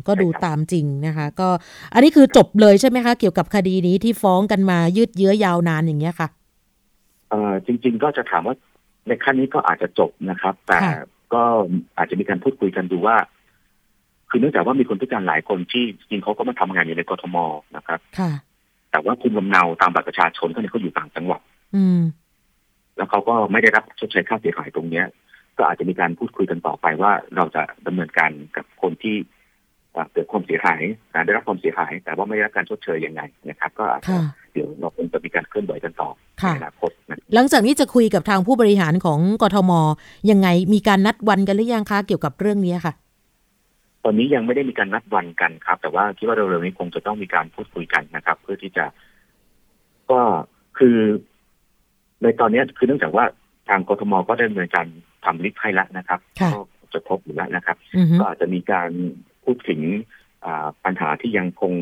[0.08, 1.50] ก็ดูใช่ครับตามจริงนะคะ ก็
[1.94, 6.27] อันนี้คือจบเลยใช่ไหมคะ เกี่ยวกับคดีนี้ที่ฟ้องกันมายืดเยื้อยาวนานอย่างเงี้ยค่ะ
[7.30, 8.56] เอ่อจริง ๆ ก็จะถามว่า
[9.08, 11.03] ในขั้นนี้ก็อาจจะจบนะครับ แต่ค่ะ
[11.34, 11.44] ก็
[11.98, 13.15] อาจจะมีการพูดคุยกันดูว่า
[14.30, 17.38] คือเนื่องจากว่ามีคนพิการหลายคนที่จริงๆเขาก็มาทำงานอยู่ในกทม
[17.75, 18.32] นะครับค่ะ
[18.91, 21.41] แต่ว่าภูมิลำเนาตามบัตรประชาชนเขาเนี่ยเขาอยู่ต่างจังหวัด
[21.75, 22.00] อืม
[22.98, 25.06] แล้วเขาก็ไม่ได้รับชดเชยค่าเสียหายตรงเนี้ย
[25.58, 29.15] ก็อาจจะมีการพูดคุยกันต่อไปว่าเราจะดำเนินการกับคนที่
[29.93, 30.81] เอ่อเกิดความเสียหาย
[31.13, 34.21] การได้รับความเสียหาย แต่ว่าไม่ได้รับการชดเชยยังไงนะครับ ก็อาจจะค่ะ
[34.53, 39.71] เดี๋ยวเราคงจะมีการเคลื่อนไหวกันต่อในค่ะอนาคตนะหลังจากนี้จะคุยกับทางผู้บริหารของกทม
[40.31, 42.93] ยังไงมีการนัดวันกันหรือยังคะเกี่ยวกับเรื่องนี้ค่ะ
[44.03, 48.86] ตอนนี้ยังไม่ได้มีการนัดวันกันครับ แต่ว่าคิดว่าเร็วๆนี้คงจะต้องมีการพูดคุยกันนะครับ เพื่อที่จะ
[50.12, 50.21] ก็
[50.77, 50.98] คือ
[52.21, 53.25] ในตอนนี้คือเนื่องจากว่า
[53.69, 54.86] ทางกทมก็ได้ดำเนินการ
[55.25, 58.89] ทำลิฟต์ให้แล้วนะครับค่ะก็จะพบอยู่แล้วนะครับอือฮึก็อาจจะมีการ
[59.45, 59.81] พูดถึง
[60.45, 61.74] อ่าปัญหาที่ยังคง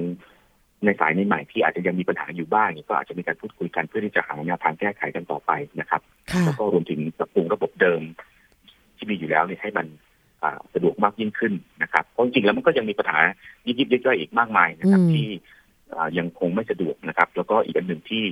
[0.85, 6.01] ในสายในใหม่ที่อาจจะยังมีปัญหาอยู่บ้างเนี่ยก็อาจจะมีการพูดคุยกันเพื่อที่จะหาแนวทางแก้ไขกันต่อไปนะครับ
[6.31, 8.01] ค่ะแล้วก็รวมถึงปรับปรุงระบบเดิม
[8.97, 9.87] ที่มีอยู่แล้วเนี่ยให้มัน
[10.43, 13.19] อ่าสะดวกมากยิ่งขึ้นนะครับเพราะจริงๆแล้วมันก็ยังมีปัญหา
[13.65, 15.27] ยิบยิบย่อยๆอีกมากมายนะครับอืมที่
[15.95, 18.23] อ่ายังคงไม่สะดวกนะครับ แล้วก็อีกอันหนึ่งที่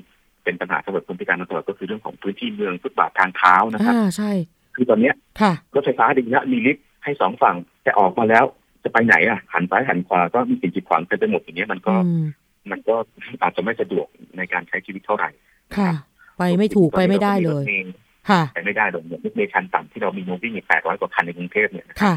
[0.44, 4.32] เป็นปัญหาสำหรับคนพิการมาตลอดก็คือเรื่องของพื้นที่เมืองฟุตบาททางเท้านะครับอ่าใช่
[4.76, 8.46] คือตอนเนี้ยค่ะรถไฟฟ้าดีนะมีลิฟต์ให้สองฝั่งแต่ออกมาแล้ว
[8.84, 12.26] จะไปไหนอะหันซ้ายหันขวาก็มีสิ่งกีดขวางเต็มไปหมดอย่างเงี้ยมันก็อืม
[12.72, 12.96] มันก็
[13.42, 14.08] อาจจะไม่สะดวก
[14.38, 15.30] ในการใช้ชีวิตเท่าไหร่
[15.78, 15.92] ค่ะ
[16.38, 17.94] ไปไม่ถูกไปไม่ได้เลยรถมล์
[18.30, 22.16] ค่ะไปไม่ได้เลยเนี่ยรถเมล์ชั้นต่ำที่เรามีโนวิ่งแปดร้อยกว่าคันในกรุงเทพเนี่ยนะครับค่ะ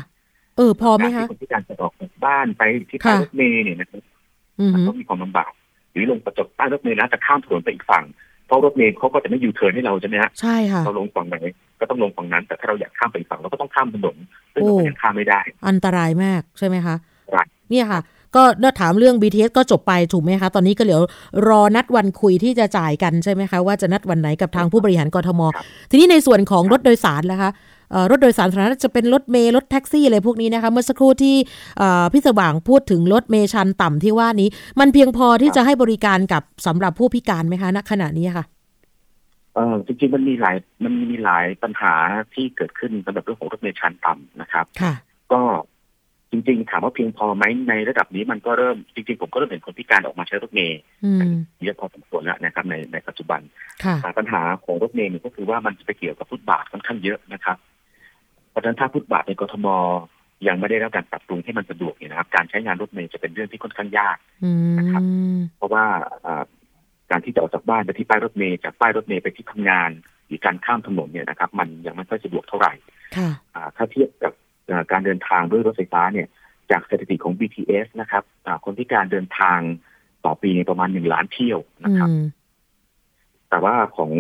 [0.57, 4.03] เออพอไหมการคะที่คนพิการจะออกจากบ้านไปที่ป้ายค่ะรถเมล์เนี่ยนะครับ
[4.61, 5.53] อือมันฮึก็มีความลำบาก
[5.93, 8.05] หรือลงประจบป้ายรถเมล์แล้วจะข้ามถนนไปอีกฝั่ง
[8.47, 11.37] เพราะรถเมล์เขาก็จะไม่ยูเทิร์นให้เราใช่ไหมฮะใช่ค่ะเราลงฝั่งไหน
[11.81, 14.17] ก็ต้องลงฝั่งนั้น แต่ถ้าเราอยากข้ามไปอีกฝั่งเราก็ต้องข้ามถนน
[14.55, 16.95] ซึ่งเราโอ้ก็ยังข้ามไม่ได้ อันตรายมากใช่ไหมคะ
[17.33, 18.01] ครับเนี่ยค่ะ
[18.37, 21.03] ก็เมื่อถามเรื่อง BTS ก็จบไปถูกไหมคะ ตอนนี้ก็เดี๋ยว
[21.49, 27.51] รอนัดวันคุยที่จะจ่ายกันใช่ไหมคะ ว่าจะนัดวันไหนกับทางผู้บริหารกทมครับทีนี้ในส่วนของรถโดยสารล่ะคะ
[27.91, 31.37] เอ่อรถโดยสารสาธารณะจะเป็นรถเมล์รถแท็กซี่อะไรพวกนี้นะคะ เมื่อสักครู่ที่
[31.79, 34.49] เอ่อพี่สว่างพูดถึงรถเมล์ชันต่ำที่ว่านี้
[34.81, 38.45] มันเพียงพอที่จะให้บริการกับสำหรับผู้พิการไหมคะณขณะนี้ค่ะ
[39.55, 41.95] เออจริงๆมันมีหลายมันมีหลายปัญหา
[42.35, 44.95] ที่เกิดขึ้นสำหรับเรื่องของรถเมล์ชั้นต่ำนะครับค่ะ
[45.33, 45.41] ก็
[46.31, 51.35] จริง ๆ ถามว่าเพียงพอไหมในระดับนี้มันก็เริ่มจริงๆผมก็เริ่มเห็นคนพิการออกมาใช้รถเมล์อืม
[51.65, 53.41] เยอะพอสมควรแล้วนะครับในในปัจจุบัน
[53.85, 57.57] ค่ะแต่ปัญหาของรถเมล์เนี่ยก็คือว่ามันจะไปเกี่ยวกับฟุตบาทค่อนข้างเยอะนะครับ
[58.51, 59.67] เพราะฉะนั้นถ้าฟุตบาทในกทม
[60.47, 64.75] ยังไม่ได้รับการปรับปรุงให้มันสะดวกเนี่ยนะครับ การใช้งานรถเมล์จะเป็นเรื่องที่ค่อนข้างยากอืม
[65.57, 65.85] เพราะว่า
[66.27, 66.45] อ่า
[67.11, 69.91] การที่จะออกจากบ้านไปที่ป้ายรถเมล์จากป้ายรถเมล์ไปที่ทำงาน
[70.27, 72.73] หรือการข้ามถนนเนี่ยนะครับ มันยังไม่ค่อยสะดวกเท่าไหร่
[73.17, 74.33] ค่ะอ่าถ้าเทียบกับ
[74.71, 76.27] อ่าการเดินทางด้วยรถไฟฟ้าเนี่ย
[76.71, 79.61] จากสถิติของ BTS นะครับอ่าคนที่การเดินทาง
[80.25, 82.23] ต่อปีเนี่ยประมาณหนึ่งล้านเที่ยวนะอืครับม
[83.51, 84.11] แต่ว่าของ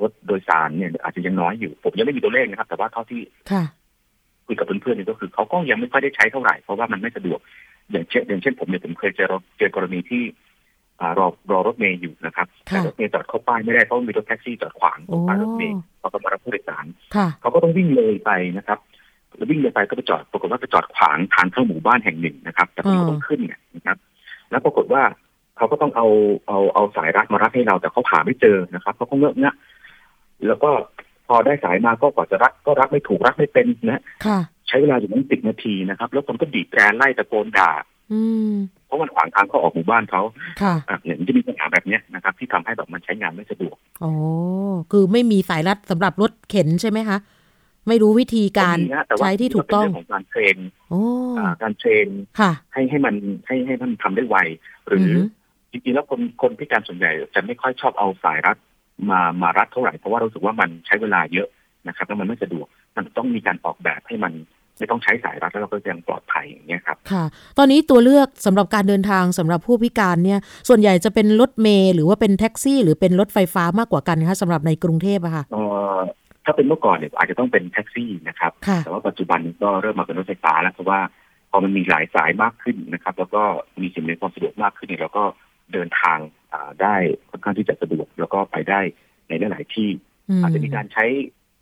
[0.00, 3.64] รถโดยสารเนี่ยอาจจะยังน้อยอยู่ ผมยังไม่มีตัวเลขนะครับ แต่ว่าเท่าที่ค่ะ
[4.46, 7.38] คุยกับเพื่อนๆเนี่ยก็คือเขาก็ยังไม่ค่อยได้ใช้เท่าไหร่เพราะว่ามันไม่สะดวก
[7.90, 9.28] อย่างเช่นอย่างเช่นผมเนี่ยผมเคยเจอ
[9.58, 10.47] เจอกรณีที่อ่า
[11.18, 18.78] รอรอรถเมย์อยู่นะครับค่ะแต่รถเมย์จอดเข้าป้ายไม่ได้เพราะมีรถแท็กซี่จอดขวางตรงป้ายรถเมย์โอ้เขาก็มารับผู้โดยสารค่ะเขาก็ต้องวิ่งเลยไปนะครับ
[19.36, 23.96] แล้ววิ่งเลยไปก็ไปจอดปรากฏว่าไปจอดขวางทางเข้าหมู่บ้านแห่งหนึ่งนะครับ แต่ผมก็ต้องขึ้นเนี่ยนะครับ
[24.50, 25.02] แล้วปรากฏว่า
[25.56, 26.06] เขาก็ต้องเอา
[26.48, 29.54] เอาเอาสายรัดมารัดให้เราแต่เขาหาไม่เจอนะครับเขาก็เงอะเงะ
[30.46, 30.70] แล้วก็
[31.28, 37.70] พอได้สายมาก็กว่าจะรัดก็รัดไม่ถูกรัดไม่เป็นนะค่ะใช้เวลาอยู่นั้นสิบนาทีนะครับ แล้วคนก็บีบแตรไล่ตะโกนด่า
[38.12, 38.20] อื
[38.52, 38.54] ม
[38.88, 40.22] เพราะมันขวางทางเข้าออกหมู่บ้านเขา
[40.62, 44.12] ค่ะอะเนี่ยมันจะมีปัญหาแบบเนี้ยนะครับ ที่ทำให้แบบมันใช้งานไม่สะดวกอ๋อ
[44.92, 47.18] คือไม่มีสายรัดสำหรับรถเข็นใช่ไหมคะ
[47.88, 50.56] ไม่รู้วิธีการมีนะแต่ว่าใช้ที่ถูกต้องเป็นเรื่องของการเทรน
[50.90, 51.00] โอ้
[51.38, 52.08] อ่าการเทรน
[52.40, 53.14] ค่ะให้ให้มัน
[53.46, 54.36] ให้ให้มันทำได้ไว
[54.86, 55.20] หรือออฮึ
[55.70, 58.56] จริงๆแล้วคนคนพิการส่วนใหญ่จะไม่ค่อยชอบเอาสายรัด
[59.10, 61.48] มามารัดเท่าไหร่เพราะว่ารู้สึกว่ามันใช้เวลาเยอะ
[61.88, 64.32] นะครับแล้วมันไม่สะดวกมันต้องมีการออกแบบให้มัน
[64.78, 67.24] ไม่ต้องใช้สายรัดแล้วเราก็ยังปลอดภัยอย่างเงี้ยครับค่ะ
[67.58, 70.38] ตอนนี้ตัวเลือกสำหรับการเดินทางสำหรับผู้พิการเนี่ย
[70.68, 75.62] ส่วนใหญ่จะเป็นรถเมล์หรือว่าเป็นแท็กซี่ หรือเป็นรถไฟฟ้ามากกว่ากันคะสำหรับในกรุงเทพอะค่ะเอ่
[75.94, 75.96] อ
[76.44, 81.00] ถ้าเป็นเมื่อก่อนเนี่ยอาจจะต้องเป็นแท็กซี่นะครับค่ะแต่ว่าปัจจุบันก็เริ่มมาเป็นรถไฟฟ้าแล้วเพราะว่า
[81.50, 83.42] พอมันมีหลายสายมากขึ้นนะครับ แล้วก็
[83.80, 85.24] มีสิ่งในวยความสะดวกมากขึ้นเนี่ยเราก็
[85.72, 86.18] เดินทาง
[86.52, 86.94] อ่าได้
[87.30, 88.80] ค่อนข้างที่จะสะดวก แล้วก็ไปได้
[89.28, 89.90] ในหลายๆที่
[90.28, 91.04] อืมอาจจะมีการใช้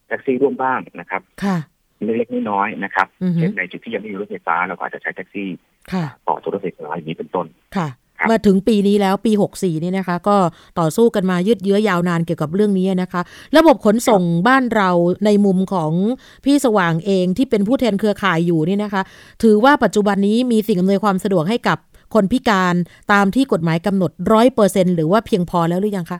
[0.06, 1.56] แท็กซี่ร่วมบ้างนะครับค่ะ
[2.04, 5.48] เล็กๆน้อยๆนะครับอือฮึเช่นในจุดที่ยังไม่มีรถไฟฟ้าเราก็อาจจะใช้แท็กซี่
[5.92, 7.88] ค่ะต่อตัวรถไฟฟ้าอย่างนี้เป็นต้นค่ะ
[8.30, 10.36] มาถึงปีนี้แล้วปี 64 นี่นะคะ ก็
[10.80, 13.20] ต่อสู้กันมายืดเยื้อยาวนานเกี่ยวกับเรื่องนี้นะคะ
[13.56, 14.90] ระบบขนส่งบ้านเรา
[15.24, 15.92] ในมุมของ
[16.44, 19.02] พี่สว่างเองที่เป็นผู้แทนเครือข่ายอยู่นี่นะคะ
[19.42, 21.78] ถือว่าปัจจุบันนี้มีสิ่งอำนวยความสะดวกให้กับ
[22.14, 22.74] คนพิการ
[23.12, 26.18] ตามที่กฎหมายกำหนดร้อยเปอร์เซ็นหรือว่าเพียงพอแล้วหรือยังคะ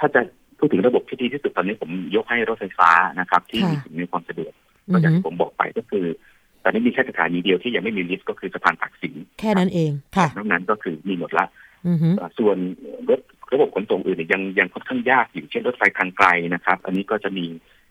[0.00, 0.20] ถ้าจะ
[0.58, 4.52] พูดถึงระบบที่ดีที่สุดตอนนี้ผมยกให้รถไฟฟ้านะครับ ที่มีสิ่งมีความสะดวก
[4.92, 6.04] ก็อย่างที่ผมบอกไปก็คือ
[6.62, 11.46] ตอนนี้มีแค่สถานีเดียวที่ยังไม่มีลิฟต์ก็คือสะพานตักสินแค่นั้นเองค่ะนอกนั้นก็คือมีหมดละ
[12.38, 12.56] ส่วน
[13.08, 13.20] รถ
[13.52, 17.44] ระบบขนส่งอื่นยังยังค่อนข้างยากอยู่เช่นรถไฟทางไกลนะครับ อันนี้ก็จะมี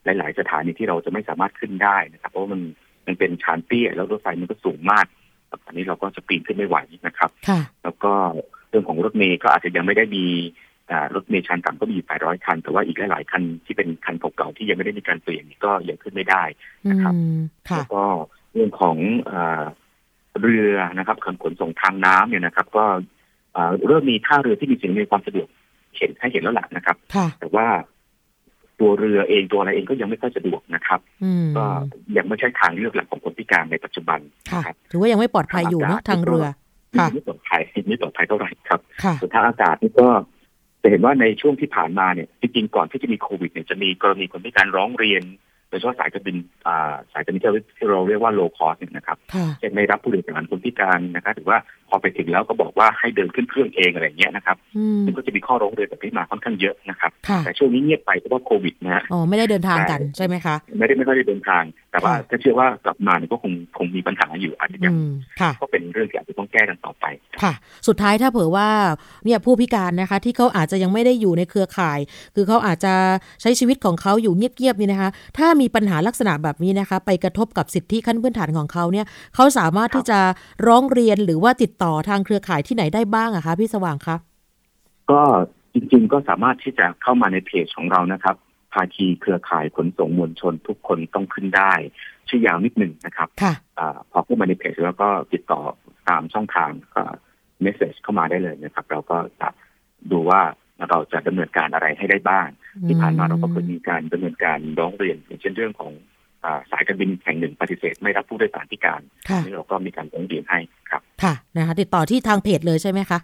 [0.04, 2.62] หลาย ๆ สถานีที่เราจะไม่สามารถขึ้นได้นะครับ เพราะมัน
[3.08, 5.06] มันเป็นชานเตี้ยแล้วรถไฟมันก็สูงมาก
[5.68, 7.30] อันนี้เราก็จะปีนขึ้นไม่ไหวนะครับ
[7.84, 8.14] แล้วก็
[8.70, 10.26] เรื่องของรถเมย์ก็อาจจะยังไม่ได้มี
[11.16, 16.44] รถเมย์ชันต่ำก็มีแปดร้อยคัน แต่ว่าอีกหลายๆคันที่เป็นคันเก่าๆที่ยังไม่ได้มีการเปลี่ยนก็ยังขึ้นไม่ได้
[16.90, 17.14] นะครับ
[17.78, 18.04] แล้วก็
[18.54, 18.98] เรื่องของ
[20.42, 22.86] เรือนะครับขนส่งทางน้ำเนี่ยนะครับ ก็
[23.88, 25.48] เริ่มมีท่าเรือที่มีสิ่งมีความสะดวก
[25.98, 26.96] เห็นให้เห็นแล้วแหละนะครับ
[27.40, 27.68] แต่ว่า
[28.80, 31.00] ตัวเรือเองตัวอะไรเองก็ยังไม่ค่อยสะดวกนะครับ
[31.58, 31.66] ก็
[32.18, 34.20] ยังไม่ใช่ทางเลือกหลักของคนพิการในปัจจุบัน
[34.66, 36.46] ครับถือว่ายังไม่ปลอดภัยอยู่นะทางเรือ
[37.14, 38.80] ไม่ปลอดภัยไม่ปลอดภัยเท่าไหร่ครับ
[39.22, 40.08] ส่วนทางอากาศนี่ก็
[40.88, 45.24] จะเห็นว่าในช่วงที่ผ่านมาเนี่ยจริงๆก่อนที่จะมีโควิดเนี่ยจะมีกรณีคนพิการร้องเรียน
[45.70, 46.38] โดยเฉพาะสายการบิน
[47.12, 49.18] สายการบินที่เราเรียกว่าโลคอสเนี่ยนะครับ
[49.60, 51.58] เช่นไม่รับผู้โดยสารคนพิการนะครับหรือว่า
[51.90, 54.58] พอไปถึงแล้วก็บอกว่าให้เดินขึ้นเครื่องเองอะไรเงี้ยนะครับ
[55.06, 57.12] ซึ่งก็จะมีข้อร้องเรียนแบบนี้มาค่อนข้างเยอะนะครับ
[57.46, 61.64] แต่ช่วงนี้เงียบไปเพราะว่าโควิดนะอ๋อไม่ได้เดินทางกันใช่ไหมคะ ไม่ได้ไม่ค่อยได้เดินทาง
[61.98, 64.96] แต่ว่าถ้าเชื่อว่ากลับมาเนี่ยก็คงคงมีปัญหาอยู่อาจจะยัง
[65.62, 67.06] ก็เป็นเรื่องที่อาจจะต้องแก้กันต่อไป
[67.44, 67.54] ค่ะ
[67.88, 68.70] สุดท้ายถ้าเผื่อว่า
[69.26, 72.00] เนี่ยผู้พิการนะคะ ที่เขาอาจจะยังไม่ได้อยู่ในเครือข่าย
[72.36, 72.94] คือเขาอาจจะ
[73.42, 79.06] ใช้ชีวิตของเขาอยู่เงียบๆนี่นะคะ ถ้ามีปัญหาลักษณะแบบนี้นะคะ ไปกระทบกับสิทธิขั้นพื้นฐานของเขาเนี่ย
[79.36, 80.20] เขาสามารถที่จะ
[80.68, 84.20] ร้องเรียนหรือว่าติดต่อทางเครือข่ายที่ไหนได้บ้างอะคะพี่สว่างครับ
[85.12, 85.22] ก็
[85.74, 88.36] จริงๆก็สามารถที่จะเข้ามาในเพจของเรานะครับ
[88.74, 91.74] ภาคีเครือข่ายขนส่งมวลชนทุกคนต้องขึ้นได้
[92.30, 93.54] ชื่อยาวนิดหนึ่งนะครับค่ะ
[94.12, 95.62] พอเข้ามาในเพจแล้วก็ติดต่อ
[96.10, 97.04] ตามช่องทางก็
[97.62, 99.50] เมสเซจเข้ามาได้เลยนะครับ เราก็จะ
[100.12, 100.42] ดูว่า
[100.90, 102.48] เราจะดำเนินการอะไรให้ได้บ้าง
[102.88, 105.92] ที่ผ่านมาเราก็เคยมีการดำเนินการร้องเรียนอย่างเช่นเรื่องของ
[106.72, 109.02] สายการบินแห่งหนึ่งปฏิเสธ ไม่รับผู้โดยสารพิการ
[109.44, 113.20] นี่เราก็มีการร้องเรียนให้ครับ ค่ะนะคะติดต่อที่ทางเพจเลยใช่ไหมคะ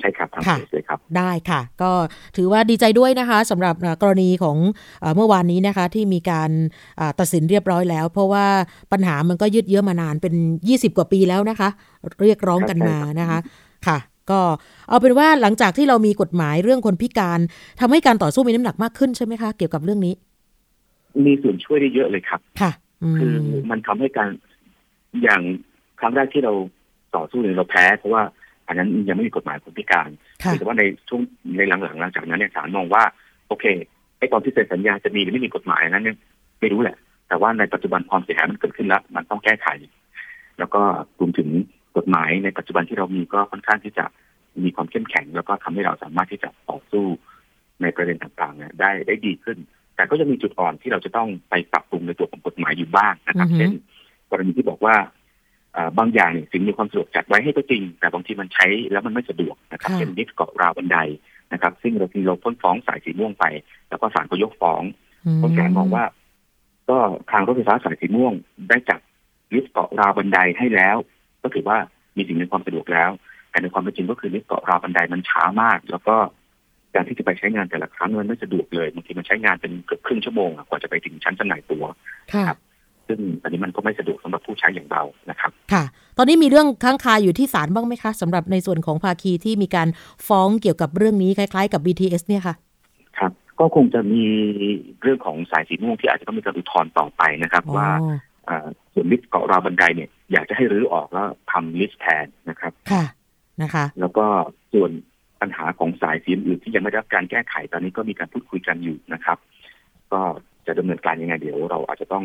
[0.00, 1.90] ใช่ครับทางเพจเลยครับ ได้ค่ะ ก็
[2.36, 4.56] ถือว่าดีใจด้วยนะคะสำหรับกรณีของ
[5.16, 6.50] เมื่อวานนี้นะคะ ที่มีการ
[7.18, 8.46] ตัดสินเรียบร้อยแล้ว เพราะว่า
[8.92, 10.34] ปัญหามันก็ยืดเยื้อมานานเป็น
[10.68, 11.68] 20 กว่าปีแล้วนะคะ
[12.22, 13.38] เรียกร้องกันมานะคะ
[13.86, 13.98] ค่ะ
[14.30, 14.40] ก็
[14.88, 17.40] เอาเป็นว่าหลังจากที่เรามีกฎหมายเรื่องคนพิการ
[17.80, 20.14] ทำให้การต่อสู้มีน้ำหนักมากขึ้นใช่ไหมคะ เกี่ยวกับเรื่องนี้
[21.26, 22.70] มีส่วนช่วยได้เยอะเลยครับ ค่ะ
[23.18, 23.34] คือ
[23.70, 24.30] มันทำให้การ
[25.22, 25.42] อย่าง
[26.00, 26.52] ครั้งแรกที่เรา
[27.16, 28.22] ต่อสู้เนี่ยเราแพ้ เพราะว่า
[28.70, 30.10] อันนั้นยังไม่มีกฎหมายคนพิการ
[30.52, 31.20] แต่ว่าในช่วง
[31.56, 33.02] ในหลังๆหลังจากนั้นเนี่ยศาลมองว่า
[33.48, 33.64] โอเค
[34.18, 36.16] ไอ้ตอนที่เซ็นสัญญาจะมีหรือไม่มีกฎหมายนั้นเนี่ย
[36.60, 36.96] ไม่รู้แหละ
[37.28, 39.68] แต่ว่าในปัจจุบันความเสียหายมันเกิดขึ้นแล้ว มันต้องแก้ไข
[40.58, 40.82] แล้วก็
[41.18, 41.48] รวมถึง
[41.96, 44.04] กฎหมายในปัจจุบันที่เรามีก็ค่อนข้างที่จะ
[44.64, 47.06] มีความเข้มแข็ง แล้วก็ทำให้เราสามารถที่จะต่อสู้
[47.82, 49.58] ในประเด็นต่างๆเนี่ยได้ได้ดีขึ้น
[49.96, 53.72] แต่ก็จะมีจุดอ่อนที่เราจะต้องไปปรับปรุงในตัวของกฎหมายอยู่บ้างนะครับเช่น
[54.30, 54.94] กรณีที่บอกว่า
[55.98, 60.98] บางอย่างสิ่งมีความสะดวกจัดไว้ให้ก็จริง แต่บางทีมันใช้แล้วมันไม่สะดวกนะครับเช่นนิดเกาะราวบันได
[61.52, 63.44] นะครับ ซึ่งเราทีเราพ้นฟ้องสายสีม่วงไป
[63.88, 64.82] แล้วก็ศาลก็ยกฟ้อง
[65.36, 66.04] เพราะศาลมองว่า
[66.90, 66.98] ก็
[67.30, 68.32] ทางรถไฟฟ้าสายสีม่วง
[68.68, 69.00] ได้จัด
[69.54, 70.96] ลิฟต์เกาะราวบันไดให้แล้ว
[71.42, 71.78] ก็ถือว่า
[72.16, 73.10] มีสิ่งมีความสะดวกแล้ว
[73.50, 76.16] แต่ในความเป็นจริงก็คือลิฟต์เกาะราวบันไดมันช้ามาก แล้วก็
[76.94, 81.84] การที่จะไปใช้งานแต่ละครั้งมันไม่สะดวกเลยบางทีมันใช้งานเป็นเกือบครึ่งชั่วโมงกว่าจะไปถึงชั้นจำหน่ายตัว
[82.34, 82.58] ครับ
[83.10, 85.84] ซึ่งอันนี้มันก็ไม่สะดวกสำหรับผู้ใช้อย่างเรานะครับ ค่ะ
[86.18, 89.88] ตอนนี้มีเรื่องค้างคาอยู่ที่ศาลบ้างไหมคะสำหรับในส่วนของภาคีที่มีการ
[90.26, 92.54] ฟ้องเกี่ยวกับเรื่องนี้คล้าย ๆ กับ BTS เนี่ยค่ะ
[93.18, 94.24] ครับ ก็คงจะมี
[95.02, 97.88] เรื่องของสายสีม่วงที่อาจจะต้องมีการอุทธรณ์ต่อไปนะครับ ว่า
[98.92, 103.04] ส่วนลิฟต์เกาะราวบันไดเนี่ยอยากจะให้รื้อออกแล้วทำลิฟต์แทนนะครับค่ะ
[103.62, 104.26] นะคะ แล้วก็
[104.72, 104.90] ส่วน
[105.40, 109.38] ปัญหาของสายสีอื่นที่ยังไม่ได้รับการแก้ไขตอนนี้ก็มีการพูดคุยกันอยู่นะครับ
[110.12, 110.20] ก็
[110.66, 112.24] จะดำเนินการยังไงเดี๋ยวเราอาจจะต้อง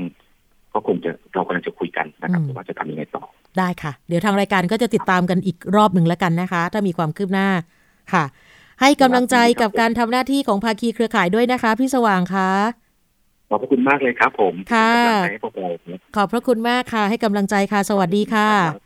[0.75, 3.23] ก็คงจะเรากำลังจะคุยกันนะครับว่าจะทำยังไงต่อ
[3.59, 7.47] ได้ค่ะ เดี๋ยวทางรายการก็จะติดตามกันอีกรอบหนึ่งแล้วกันนะคะ ถ้ามีความคืบหน้า
[8.13, 8.23] ค่ะ
[8.81, 12.49] ให้กำลังใจกับการทำหน้าที่ของภาคีเครือข่ายด้วยนะคะ พี่สว่างคะ
[13.49, 14.93] ขอบพระคุณมากเลยครับผมค่ะ
[16.15, 18.84] ขอบพระคุณมากค่ะ ให้กำลังใจค่ะ สวัสดีค่ะ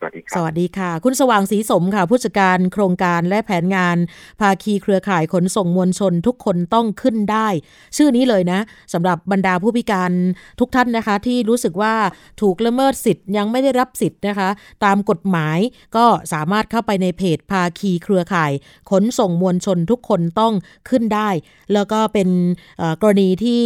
[0.00, 3.96] สวัสดีครัสวัสดีค่ะ คุณสว่างศรีสมค่ะ ผู้จัดการโครงการและแผนงาน
[4.40, 7.48] ภาคีเครือข่ายขนส่งมวลชนทุกคนต้องขึ้นได้
[7.96, 8.60] ชื่อนี้เลยนะ
[8.92, 10.12] สำหรับบรรดาผู้พิการ
[10.60, 11.94] ทุกท่านนะคะ ที่รู้สึกว่า
[12.40, 14.48] ถูกละเมิดสิทธิ์ยังไม่ได้รับสิทธิ์นะคะ
[14.84, 15.58] ตามกฎหมาย
[15.96, 18.52] ก็สามารถเข้าไปในเพจภาคีเครือข่าย
[18.90, 20.52] ขนส่งมวลชนทุกคนต้อง
[20.88, 21.28] ขึ้นได้
[21.72, 22.28] แล้วก็เป็น
[23.02, 23.64] กรณีที่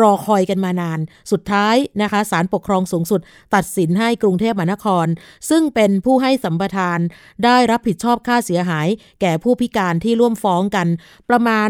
[0.00, 0.98] รอคอยกันมานาน
[1.32, 3.20] สุดท้ายนะคะศาลปกครองสูงสุด
[3.54, 5.08] ตัดสินให้กรุงเทพมหานคร
[5.50, 6.98] ซึ่งเป็นผู้ให้สัมปทาน
[7.44, 8.88] ได้รับผิดชอบค่าเสียหาย
[9.20, 10.88] แก่ผู้พิการที่ร่วมฟ้องกัน
[11.30, 11.68] ประมาณ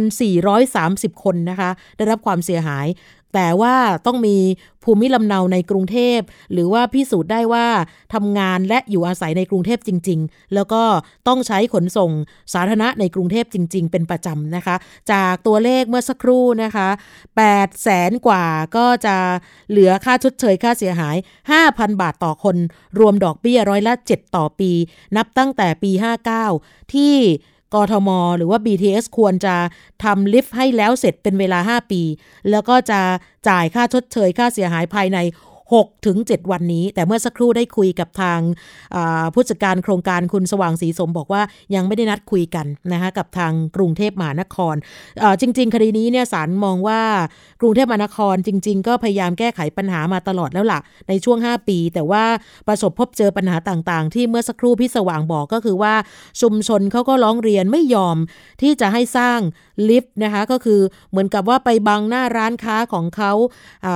[0.61, 2.87] 430 คนนะคะ ได้รับความเสียหาย
[3.35, 4.37] แต่ว่าต้องมี
[4.85, 6.21] ภูมิลำเนาในกรุงเทพ
[6.53, 7.67] หรือว่าพิสูจน์ได้ว่า
[8.15, 10.83] ทำงานและอยู่อาศัยในกรุงเทพจริง ๆ แล้วก็
[11.29, 12.11] ต้องใช้ขนส่ง
[12.53, 14.77] สาธารณะในกรุงเทพจริง ๆ เป็นประจำนะคะ
[15.13, 16.89] จากตัวเลขเมื่อสักครู่นะคะ
[17.37, 18.45] 8แสนกว่า
[18.77, 19.17] ก็จะ
[19.71, 21.17] เหลือค่าชดเชยค่าเสียหาย
[21.59, 22.57] 5,000 บาทต่อคน
[22.99, 24.73] รวมดอกเบี้ยร้อยละ 7 ต่อปี
[25.17, 25.93] นับตั้งแต่ปี
[26.43, 27.15] 59 ที่
[27.75, 29.57] กทม หรือว่า BTS ควรจะ
[30.05, 32.03] ทำลิฟต์ให้แล้วเสร็จเป็นเวลา 5 ปี
[32.51, 33.01] แล้วก็จะ
[33.49, 35.19] จ่ายค่าชดเชยค่าเสียหายภายใน
[35.73, 41.43] 6ถึง7วันนี้ แต่เมื่อสักครู่ได้คุยกับทางาผู้จัดการโครงการคุณสว่างศรีสมบอกว่า
[41.75, 44.75] ยังไม่ได้นัดคุยกันนะคะกับทางกรุงเทพมหานคร
[45.41, 47.01] จริง ๆ คดีนี้เนี่ยศาลมองว่า
[47.61, 52.25] กรุงเทพมหานครจริง ๆ ก็พยายามแก้ไขปัญหามาตลอดแล้วล่ะ ในช่วง 5 ปี แต่ว่า
[52.69, 55.95] ประสบพบเจอปัญหาต่างๆ ที่เมื่อสักครู่พี่สว่างบอกก็คือว่า
[56.41, 58.17] ชุมชนเขาก็ร้องเรียนไม่ยอม
[58.63, 59.41] ที่จะให้สร้าง
[59.89, 63.33] ลิฟต์นะคะก็คือเหมือนกับว่าไปบังหน้าร้านค้าของเขา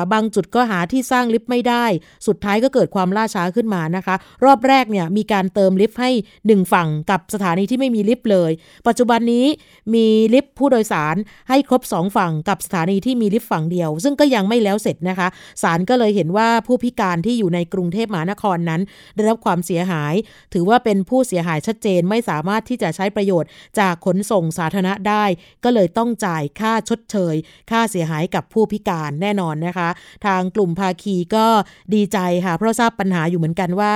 [0.00, 1.84] าบางจุดก็หาที่สร้างลิฟต์ไม่ได้
[2.26, 6.10] สุดท้ายก็เกิดความล่าช้าขึ้นมานะคะ รอบแรกเนี่ยมีการเติมลิฟต์ให้
[6.42, 8.50] 1 ฝั่งกับสถานีที่ไม่มีลิฟต์เลย
[8.86, 9.46] ปัจจุบันนี้
[9.94, 11.16] มีลิฟต์ผู้โดยสาร
[11.48, 15.28] ให้ครบ 2 ฝั่งกับสถานีที่มีลิฟต์ฝั่งเดียว ซึ่งก็ยังไม่แล้วเสร็จนะคะ
[15.62, 18.80] ศาลก็เลยเห็นว่าผู้พิการที่อยู่ในกรุงเทพมหานครนั้น
[19.14, 20.14] ได้รับความเสียหาย
[20.52, 25.24] ถือว่าเป็นผู้เสียหายชัดเจนไม่สามารถที่จะใช้ประโยชน์ จากขนส่งสาธารณะได้
[25.64, 27.34] ก็เลยต้องจ่ายค่าชดเชย
[27.70, 29.88] ค่าเสียหายกับผู้พิการแน่นอนนะคะ
[30.26, 31.46] ทางกลุ่มภาคีก็
[31.94, 33.94] ดีใจค่ะ เพราะทราบปัญหาอยู่เหมือนกันว่า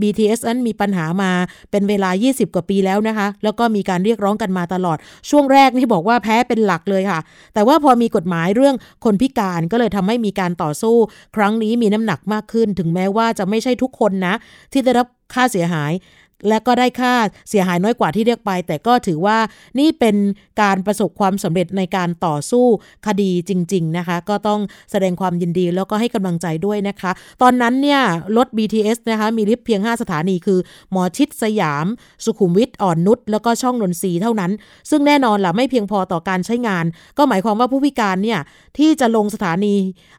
[0.00, 1.32] BTS นั้นมีปัญหามา
[1.70, 4.96] เป็นเวลา 20 กว่าปีแล้วนะคะ แล้วก็มีการเรียกร้องกันมาตลอด
[5.30, 7.20] ช่วงแรกนี่บอกว่าแพ้เป็นหลักเลยค่ะ
[7.54, 10.96] แต่ว่าพอมีกฎหมายเรื่องคนพิการก็เลยทำให้มีการต่อสู้
[11.36, 14.34] ครั้งนี้มีน้ำหนักมากขึ้น ถึงแม้ว่าจะไม่ใช่ทุกคนนะ
[14.72, 15.92] ที่ได้รับค่าเสียหาย
[16.48, 17.14] และก็ได้ค่า
[17.48, 19.38] เสียหายน้อยกว่าที่เรียกไป แต่ก็ถือว่า
[19.78, 20.16] นี่เป็น
[20.62, 22.66] การประสบความสำเร็จในการต่อสู้
[23.06, 27.10] คดีจริง ๆ นะคะ ก็ต้องแสดงความยินดีแล้วก็ให้กำลังใจด้วยนะคะ
[27.42, 28.00] ตอนนั้นเนี่ย
[28.36, 30.58] รถ BTS นะคะมีลิฟต์เพียง 5 สถานีคือ
[30.90, 31.86] หมอชิดสยาม
[32.24, 34.52] สุขุมวิทอ่อนนุชแล้วก็ช่องนนทรีเท่านั้น
[34.90, 36.84] ซึ่งแน่นอนล่ะไม่เพียงพอต่อการใช้งาน
[37.18, 38.40] ก็หมายความว่าผู้พิการเนี่ย
[38.78, 39.74] ที่จะลงสถานี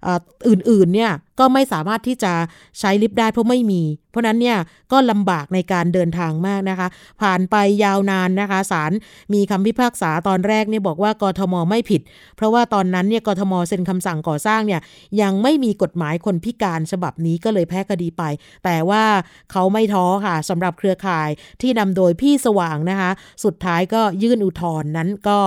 [0.05, 0.07] อ
[0.47, 2.33] อื่นๆเนี่ยก็ไม่สามารถที่จะ
[2.79, 4.57] ใช้ลิฟต์ได้เพราะไม่มี เพราะนั้นเนี่ย
[4.91, 6.87] ก็ลำบากในการเดินทางมากนะคะ
[7.21, 8.91] ผ่านไปยาวนานนะคะศาล
[9.33, 12.01] มีคำพิพากษาตอนแรกเนี่ยบอกว่ากทมไม่ผิด
[12.35, 14.81] เพราะว่าตอนนั้นเนี่ยกทมเซ็นคำสั่งก่อสร้างเนี่ย
[15.21, 18.23] ยังไม่มีกฎหมายคนพิการฉบับนี้ก็เลยแพ้คดีไป
[18.63, 19.03] แต่ว่า
[19.51, 21.29] เขาไม่ท้อค่ะสำหรับเครือข่าย
[21.61, 23.11] ที่นำโดยพี่สว่างนะคะ
[23.43, 25.37] สุดท้ายก็ยื่นอุทธรณ์นั้นก็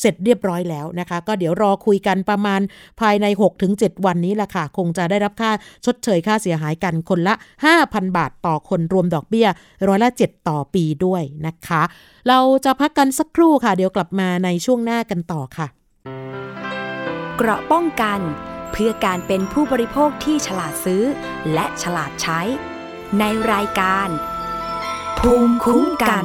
[0.00, 2.60] เสร็จเรียบร้อยแล้วนะคะ ก็เดี๋ยวรอคุยกันประมาณ
[3.00, 3.26] ภายใน
[3.64, 5.50] 6-7 วันนี้แหละค่ะ คงจะได้รับค่า
[5.84, 7.34] ชดเชยค่าเสียหายกันคนละ
[7.74, 9.48] 5,000 บาทต่อคนรวมดอกเบี้ย
[9.88, 11.82] ร้อยละ 7 ต่อปีด้วยนะคะ
[12.28, 15.66] เราจะพักกันสักครู่ค่ะ เดี๋ยวกลับมาในช่วงหน้ากันต่อค่ะ
[17.36, 18.20] เกราะป้องกัน
[18.72, 21.02] เพื่อการเป็นผู้บริโภคที่ฉลาดซื้อ
[21.52, 22.40] และฉลาดใช้
[23.18, 24.08] ในรายการ
[25.18, 26.24] ภูมิคุ้มกัน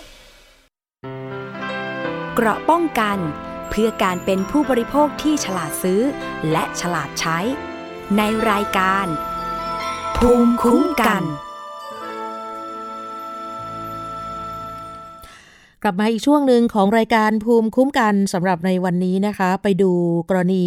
[2.35, 3.19] เกเกราะป้องกัน
[3.71, 6.03] เพื่อการเป็นผู้บริโภคที่ฉลาดซื้อ
[6.51, 7.39] และฉลาดใช้
[8.17, 9.07] ในรายการ
[10.17, 11.23] ภูมิคุ้มกัน
[15.83, 19.91] กลับมาอีกช่วงหนึ่งของรายการภูมิคุ้มกันสำหรับในวันนี้นะคะ ไปดู
[20.29, 20.67] กรณี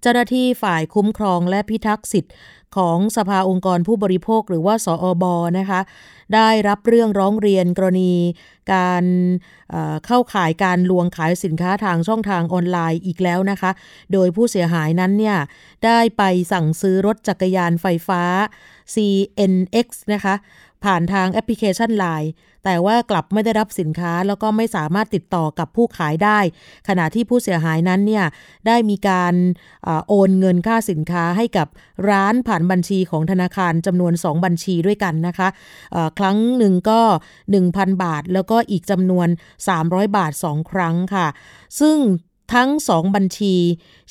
[0.00, 2.34] เจ้าหน้าที่ฝ่ายคุ้มครองและพิทักษ์สิทธิ์
[2.76, 5.24] ของสภาองค์กรผู้บริโภคหรือว่าสออบ
[5.58, 5.80] นะคะ
[6.34, 8.12] ได้รับเรื่องร้องเรียนกรณี
[8.72, 9.04] การ
[9.70, 13.70] เเข้าขายการลวงขายสินค้าทางช่องทางออนไลน์อีกแล้วนะคะ
[14.12, 15.36] โดยผู้เสียหายนั้นเนี่ย
[15.84, 18.22] ได้ไปสั่งซื้อรถจักรยานไฟฟ้า
[18.94, 20.34] CNX นะคะ
[20.86, 22.30] ผ่านทางแอปพลิเคชัน Line
[22.64, 26.38] แต่ว่ากลับไม่ได้รับสินค้าแล้วก็ไม่สามารถติดต่อกับผู้ขายได้
[26.88, 28.24] ขณะที่ผู้เสียหายนั้นเนี่ย
[28.66, 29.34] ได้มีการ
[29.86, 31.68] อโอนเงินค่าสินค้าให้กับ
[32.10, 35.48] ร้านผ่านบัญชีของธนาคารจำนวน 2 บัญชีด้วยกันนะคะ
[36.18, 37.00] ครั้งหนึ่งก็
[37.52, 39.28] 1,000 บาท แล้วก็อีกจำนวน
[39.72, 41.26] 300 บาท 2 ครั้งค่ะ
[41.80, 41.98] ซึ่ง
[42.54, 43.54] ทั้งสองบัญชี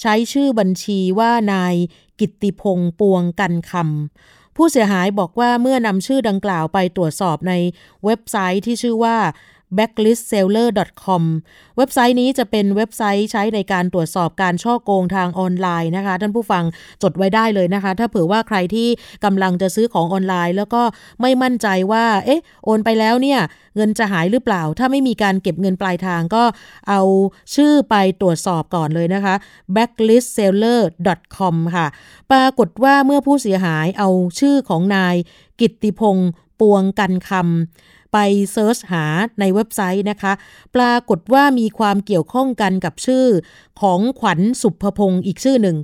[0.02, 1.76] ใช้ชื่อบัญชีว่านาย
[2.20, 7.54] กิตติพงษ์ปวงกันคำ ผู้เสียหายบอกว่าเมื่อนำชื่อดังกล่าวไปตรวจสอบใน
[8.06, 9.18] เว็บไซต์ที่ชื่อว่า
[9.78, 11.24] backlistseller.com
[11.78, 16.64] เว็บไซต์นี้จะเป็นเว็บไซต์ใช้ในการตรวจสอบการช่อโกงทางออนไลน์นะคะ ท่านผู้ฟัง
[17.04, 18.88] จดไว้ได้เลยนะคะ ถ้าเผื่อว่าใครที่
[19.26, 20.82] กำลังจะซื้อของออนไลน์ แล้วก็
[21.22, 23.40] ไม่มั่นใจว่า เอ๊ะ โอนไปแล้วเนี่ย
[23.76, 26.44] เงินจะหายหรือเปล่า ถ้าไม่มีการเก็บเงินปลายทางก็
[26.90, 27.02] เอา
[27.56, 29.36] ชื่อไปตรวจสอบก่อนเลยนะคะ
[29.76, 31.88] backlistseller.com ค่ะ
[32.32, 34.10] ปรากฏว่าเมื่อผู้เสียหายเอา
[34.40, 35.16] ชื่อของนาย
[35.60, 37.44] กิตติพงษ์ปวงกันคำ
[38.18, 39.06] ไปเซิร์ชหา
[39.40, 40.34] ในเว็บไซต์นะคะ
[40.76, 43.26] ปรากฏว่ามีความเกี่ยวข้องกันกับชื่อ
[43.82, 45.78] ของขวัญสุภพงศ์อีกชื่อหนึ่ง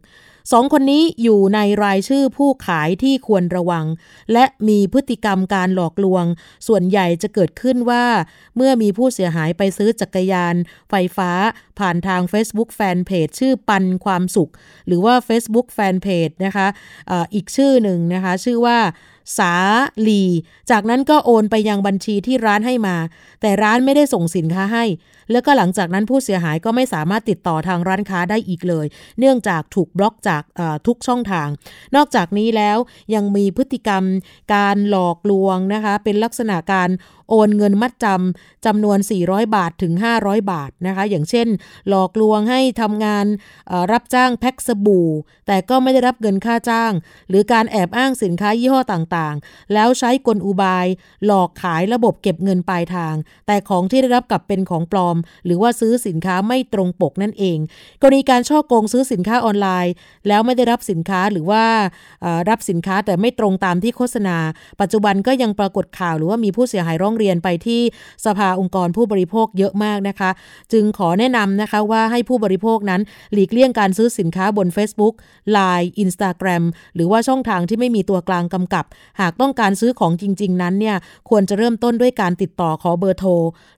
[0.52, 3.86] สองคนนี้อยู่ในรายชื่อผู้ขายที่ควรระวัง
[4.34, 6.26] และมีพฤติกรรมการหลอกลวง
[6.68, 8.06] ส่วนใหญ่จะเกิดขึ้นว่า
[8.56, 10.56] เมื่อมีผู้เสียหายไปซื้อจักรยาน
[10.90, 11.32] ไฟฟ้า
[11.80, 14.52] ผ่านทาง Facebook Fanpage ชื่อปันความสุข
[14.88, 16.68] หรือว่า Facebook Fanpage นะคะ
[17.12, 18.78] อะอีกชื่อหนึ่งนะคะ ชื่อว่า
[19.38, 19.54] สา
[20.08, 20.24] ลี
[20.72, 22.96] จากนั้นก็โอนไปยังบัญชีที่ร้านให้มา
[23.42, 24.86] แต่ร้านไม่ได้ส่งสินค้าให้
[25.32, 28.86] แล้วก็หลังจากนั้นผู้เสียหายก็ไม่สามารถติดต่อทางร้านค้าได้อีกเลย
[29.20, 30.44] เนื่องจากถูกบล็อกจาก
[30.88, 31.48] ทุกช่องทาง
[31.96, 32.78] นอกจากนี้แล้ว
[33.16, 34.04] ยังมีพฤติกรรม
[34.56, 36.90] การหลอกลวงนะคะ เป็นลักษณะการ
[37.32, 41.48] โอนเงินมัดจำจำนวน 400 บาทถึง 500 บาทนะคะ อย่างเช่น
[41.90, 43.26] หลอกลวงให้ทำงาน
[43.92, 45.10] รับจ้างแพ็คสบู่
[45.48, 46.92] แต่ก็ไม่ได้รับเงินค่าจ้าง
[47.30, 50.88] หรือการแอบอ้างสินค้ายี่ห้อต่างๆ แล้วใช้กลอุบาย
[51.26, 53.16] หลอกขายระบบเก็บเงินปลายทาง
[53.48, 57.58] แต่ของที่ได้รับกลับเป็นของปลอม หรือว่าซื้อสินค้าไม่ตรงปกนั่นเอง
[58.02, 59.94] กรณีการช่อโกงซื้อสินค้าออนไลน์
[60.28, 61.64] แล้วไม่ได้รับสินค้าหรือว่า
[62.50, 64.38] รับสินค้าแต่ไม่ตรงตามที่โฆษณา
[64.82, 67.82] ปัจจุบันก็ยังปรากฏข่าวหรือว่ามีผู้เสียหายร้องเรียนไปที่
[68.26, 70.30] สภาองค์กรผู้บริโภคเยอะมากนะคะ
[70.74, 73.02] จึงขอแนะนำนะคะว่าให้ผู้บริโภคนั้น
[73.34, 75.14] หลีกเลี่ยงการซื้อสินค้าบน Facebook
[75.56, 76.64] Line Instagram
[76.96, 78.86] หรือว่าช่องทางที่ไม่มีตัวกลางกำกับ
[79.20, 80.98] หากต้องการซื้อของจริง ๆ นั้นเนี่ย
[81.30, 83.32] ควรจะเริ่มต้นด้วยการติดต่อขอเบอร์โทร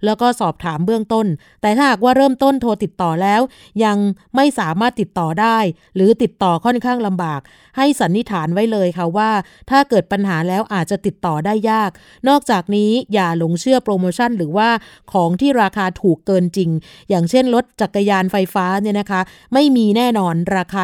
[0.06, 1.26] แล้วก็สอบถามเบื้องต้น
[1.62, 3.42] แต่ถ้าหากว่าเริ่มต้นโทรติดต่อแล้ว
[3.84, 3.98] ยัง
[4.36, 5.58] ไม่สามารถติดต่อได้
[5.96, 7.42] หรือติดต่อค่อนข้างลำบาก
[7.78, 9.32] ให้สันนิษฐานไว้เลยค่ะว่า
[9.70, 11.92] ถ้าเกิดปัญหาแล้วอาจจะติดต่อได้ยาก
[12.30, 14.70] นอกจากนี้อย่าหลงเชื่อโปรโมชั่น หรือว่า
[15.14, 16.70] ของที่ราคาถูกเกินจริง
[17.10, 19.22] อย่างเช่นรถจักรยานไฟฟ้าเนี่ยนะคะ
[19.54, 20.82] ไม่มีแน่นอนราคา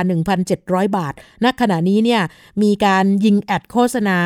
[0.47, 2.21] 1,700 บาทณขณะนี้เนี่ย
[2.61, 4.17] มีการยิงแอดโฆษณา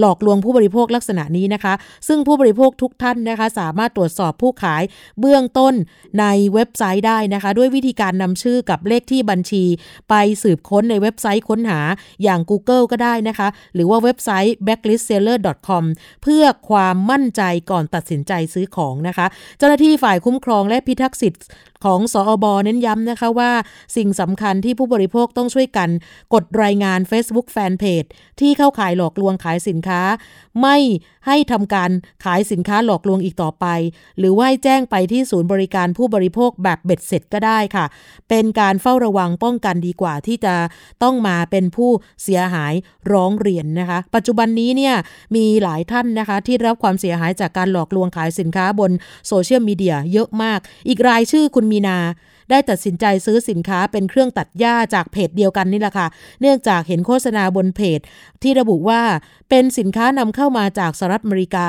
[0.00, 1.74] หลอกลวงผู้บริโภคลักษณะนี้นะคะ
[2.08, 4.82] ซึ่งผู้บริโภคทุกท่านนะคะสามารถตรวจสอบผู้ขาย
[5.20, 5.74] เบื้องต้น
[6.20, 9.64] ในเว็บไซต์ได้นะคะ ด้วยวิธีการนำชื่อกับเลขที่บัญชี
[10.08, 11.80] ไปสืบค้นในเว็บไซต์ค้นหา
[12.22, 15.84] อย่าง Google ก็ได้นะคะ หรือว่าเว็บไซต์ backlistseller.com
[16.22, 17.39] เพื่อความมั่นใจ
[17.70, 19.26] ก่อนตัดสินใจซื้อของนะคะ
[19.58, 21.42] เจ้าหน้าที่ฝ่ายคุ้มครองและพิทักษ์สิทธิ์
[21.84, 23.52] ของสออบเน้นย้ำนะคะว่า
[23.96, 25.88] สิ่งสำคัญที่ผู้บริโภคต้องช่วยกัน
[26.34, 28.08] กดรายงาน Facebook Fanpage
[28.40, 30.00] ที่เข้าขายหลอกลวงขายสินค้า
[30.60, 30.76] ไม่
[31.26, 31.90] ให้ทำการ
[32.24, 33.66] ขายสินค้าหลอกลวงอีกต่อไป
[34.18, 37.84] หรือว่าแจ้งไปที่ศูนย์บริการผู้บริโภคแบบเบ็ดเสร็จก็ได้ค่ะ
[38.28, 40.54] เป็นการเฝ้าระวังป้องกันดีกว่าที่จะ
[41.02, 41.90] ต้องมาเป็นผู้
[42.22, 42.74] เสียหาย
[43.12, 44.94] ร้องเรียนนะคะ ปัจจุบันนี้เนี่ย
[45.36, 48.90] มีหลายท่านนะคะ ที่รับความเสียหายจากการหลอกลวงขายสินค้าบน
[49.28, 51.96] โซเชียลมีเดียเยอะมาก อีกรายชื่อคุณมีนา
[52.50, 56.06] ได้ตัดสินใจซื้อสินค้าเป็นเครื่องตัดหญ้าจากเพจเดียวกันนี่แหละค่ะ
[56.40, 58.00] เนื่องจากเห็นโฆษณาบนเพจ
[58.42, 59.02] ที่ระบุว่า
[59.50, 61.68] เป็นสินค้านำเข้ามาจากสหรัฐอเมริกา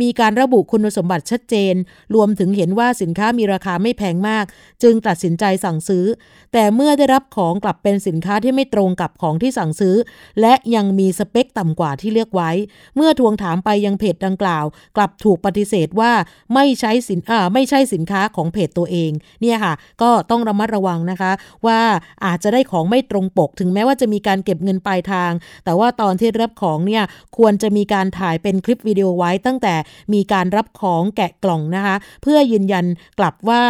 [0.00, 1.74] มีการระบุคุณสมบัติชัดเจน
[2.14, 4.44] รวมถึงเห็นว่าสินค้ามีราคาไม่แพงมาก
[4.82, 6.04] จึงตัดสินใจสั่งซื้อ
[6.52, 9.96] แต่เมื่อได้รับของกลับเป็นสินค้าที่ไม่ตรงกับของที่สั่งซื้อ
[10.40, 12.50] และยังมีสเปคต่ำกว่าที่เลือกไว้
[12.96, 14.64] เมื่อทวงถามไปยังเพจดังกล่าว
[14.96, 16.12] กลับถูกปฏิเสธว่า
[16.54, 19.10] ไม่ใช้สินอ่าไม่ใช่สินค้าของเพจตัวเอง
[19.40, 21.32] เนี่ยค่ะ ก็ต้องระมัดระวังนะคะ
[21.66, 21.80] ว่า
[22.24, 25.32] อาจจะได้ของไม่ตรงปก ถึงแม้ว่าจะมีการเก็บเงินปลายทาง
[25.64, 27.04] แต่ว่าตอนที่รับของเนี่ย
[27.36, 29.74] ควรจะมีการถ่ายเป็นคลิปวิดีโอไว้ตั้งแต่
[30.14, 32.84] มีการรับของแกะกล่องนะคะ เพื่อยืนยัน
[33.18, 33.62] กลับว่า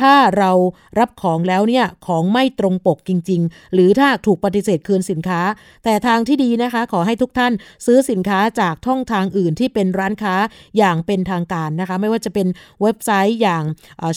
[0.00, 0.50] ถ้าเรา
[0.98, 5.40] รับของแล้วเนี่ยของไม่ตรงปกจริง ๆ หรือถ้าถูกปฏิเสธคืนสินค้า
[5.84, 7.52] แต่ทางที่ดีนะคะ ขอให้ทุกท่าน
[7.86, 10.34] ซื้อสินค้าจากท่องทางอื่นที่เป็นร้านค้า
[10.78, 12.46] อย่างเป็นทางการนะคะ ไม่ว่าจะเป็น
[12.82, 13.62] เว็บไซต์อย่าง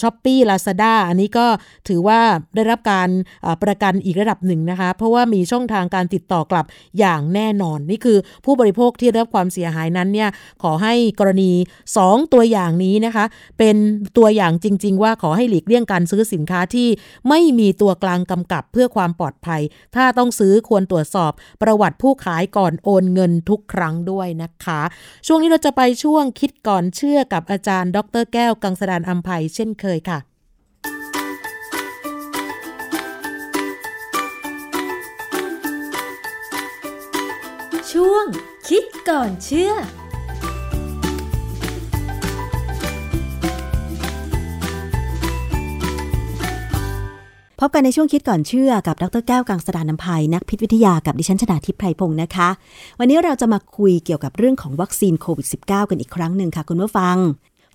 [0.01, 1.47] ช้อปปี้ลาซาด้าอันนี้ก็
[1.87, 2.19] ถือว่า
[2.55, 3.09] ได้รับการ
[3.63, 6.65] ประกันอีกระดับหนึ่งนะคะ เพราะว่ามีช่องทางการติดต่อกลับ
[6.99, 10.29] อย่างแน่นอน นี่คือผู้บริโภคที่ได้รับความเสียหายนั้นเนี่ย
[10.63, 11.51] ขอให้กรณี
[11.93, 13.25] 2 ตัวอย่างนี้นะคะ
[13.59, 13.75] เป็น
[14.17, 16.89] ตัวอย่างจริง ๆ ว่าขอให้หลีกเลี่ยงการซื้อสินค้าที่
[17.29, 19.61] ไม่มีตัวกลางกำกับเพื่อความปลอดภัย
[19.95, 24.81] ถ้าต้องซื้อควรตรวจสอบประวัติผู้ขายก่อนโอนเงินทุกครั้งด้วยนะคะ
[25.27, 30.19] ช่วงนี้เราจะไปช่วงคิดก่อนเชื่อกับอาจารย์ ดร แก้วกังสดานอัมภัยเช่นเคยค่ะ
[37.91, 38.25] ช่วง
[38.67, 39.73] คิดก่อนเชื่อ
[47.61, 52.49] พบกันในช่วงคิดก่อนเชื่อกับดรแก้วกังสดานนภัยนักพิษวิทยากับดิฉันชนาทิพไพรพงศ์นะคะ
[52.99, 57.17] วันนี้เราจะมาคุยเกี่ยวกับเรื่องของวัคซีนโควิด -19 กันอีกครั้งหนึ่งค่ะคุณผู้ฟัง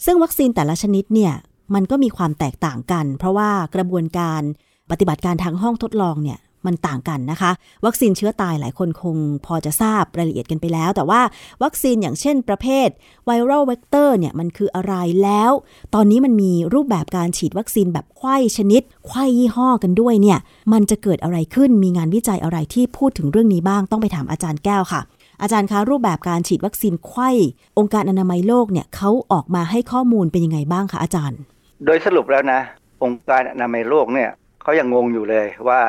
[0.05, 1.33] ซึ่งวัคซีนแต่ละชนิดเนี่ย
[1.75, 4.43] มันก็มีความแตกต่างกัน เพราะว่ากระบวนการ
[4.91, 7.51] ปฏิบัติการทางห้องทดลองเนี่ย มันต่างกันนะคะ
[7.87, 11.21] วัคซีนเชื้อตายหลายคนคงพอจะทราบรายละเอียดกันไปแล้ว แต่ว่า
[11.63, 12.89] วัคซีนอย่างเช่นประเภท
[13.25, 15.53] viral vector เนี่ยมันคืออะไรแล้ว
[15.95, 20.39] ตอนนี้มันมีรูปแบบการฉีดวัคซีนแบบไข้ชนิดไข้ยี่ห้อกันด้วยเนี่ย
[20.73, 25.01] มันจะเกิดอะไรขึ้นมีงานวิจัยอะไรที่พูดถึงเรื่องนี้บ้างต้องไปถามอาจารย์แก้วค่ะ
[25.43, 27.31] อาจารย์คะรูปแบบการฉีดวัคซีนไข้
[27.79, 31.39] องค์การอนามัยโลกเนี่ยเขาออกมาให้ข้อมูลเป็นยังไงบ้างคะอาจารย์
[31.85, 32.61] โดยสรุปแล้วนะ
[33.03, 34.31] องค์การอนามัยโลกเนี่ย
[34.63, 35.81] เขายังงงอยู่เลยว่า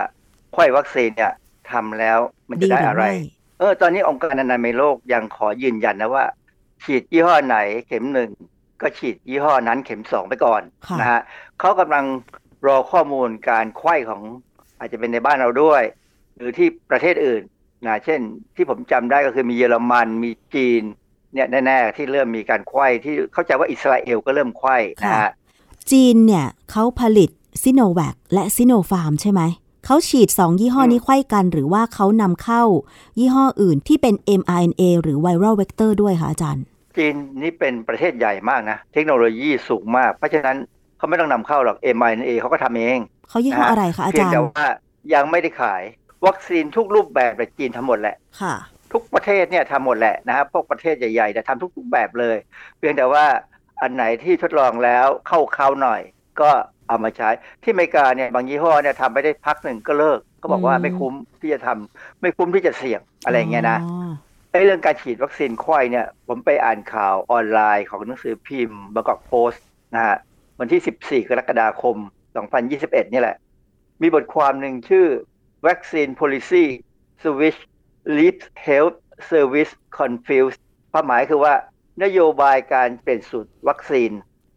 [0.54, 1.34] ไข้วัคซีนเนี่ย
[1.72, 3.04] ทำแล้วมันจะได้อะไร
[3.60, 6.26] เออ ตอนนี้องค์การอนามัยโลกยังขอยืนยันนะว่า
[6.84, 8.30] ฉีดยี่ห้อไหนเข็มหนึ่ง
[8.82, 10.62] ก็ฉีดยี่ห้อนั้นเข็มสองไปก่อน
[11.00, 11.22] นะฮะ
[11.60, 12.06] เขากำลัง
[12.68, 14.22] รอข้อมูลการไข้ของ
[14.80, 15.82] อาจจะเป็นในบ้านเราด้วย
[16.36, 17.42] หรือที่ประเทศอื่น
[17.86, 18.20] นะเช่น
[18.56, 20.82] ที่ผมจำได้ก็คือมีเยอรมันมีจีน
[21.34, 25.32] เนี่ยแน่ๆที่เริ่มมีการไข้ที่เข้าใจว่าอิสราเอลก็เริ่มไข้นะฮะ
[25.92, 27.30] จีนเนี่ยเขาผลิต
[27.64, 29.42] ซิโนแวคและซิโนฟาร์มใช่ไหม
[29.86, 32.64] เขาฉีด 2 ยี่ห้อนี้ไข้กันหรือว่าเขานำเข้า
[33.20, 36.64] ยี่ห้ออื่นที่เป็น mRNA หรือ viral vector ด้วยคะอาจารย์
[36.98, 40.58] จีนนี่เป็นประเทศใหญ่มากนะ เทคโนโลยีสูงมาก เพราะฉะนั้น
[40.98, 44.68] เขาไม่ต้องนำเข้าหรอก mRNA เขาก็ทำเองเขายี่ห้ออะไรคะอาจารย์เพียงแต่ว่า
[45.14, 45.84] ยังไม่ได้ขาย
[46.26, 48.56] วัคซีนทุกรูปแบบในจีนทำหมดแหละค่ะ
[48.94, 52.38] ทุกประเทศเนี่ยทำหมดแหละนะครับพวกประเทศใหญ่ๆเนี่ยทำทุกๆแบบเลย
[52.78, 53.26] เพียงแต่ว่า
[53.82, 56.02] อันไหนที่ทดลองแล้วเข้าเขาหน่อย
[56.42, 56.52] ก็
[56.88, 57.30] เอามาใช้
[57.64, 63.80] ที่อเมริกาเนี่ยบางยี่ห้อเนี่ยทำไปได้พักหนึ่งก็เลิกก็บอกว่าไม่คุ้มที่จะทำไม่คุ้มที่จะเสี่ยงอะไรเงี้ยนะ
[64.52, 70.18] ไอ้เรื่องการฉีดวัคซีนไข้เนี่ยผมไปอ่านข่าวออนไลน์ของหนังสือพิมพ์บางกอกโพสต์นะฮะ
[70.60, 71.98] วันที่ 14 กรกฎาคม
[72.56, 73.38] 2021 นี่แหละ
[74.02, 75.08] มีบทความหนึ่งชื่อ
[75.66, 76.66] Vaccine Policy
[77.22, 77.60] Switch
[78.18, 78.98] Leads Health
[79.32, 80.60] Service Confused
[80.92, 81.54] ความหมายคือว่า
[82.04, 84.12] นโยบายการเปลี่ยนสูตรวัคซีน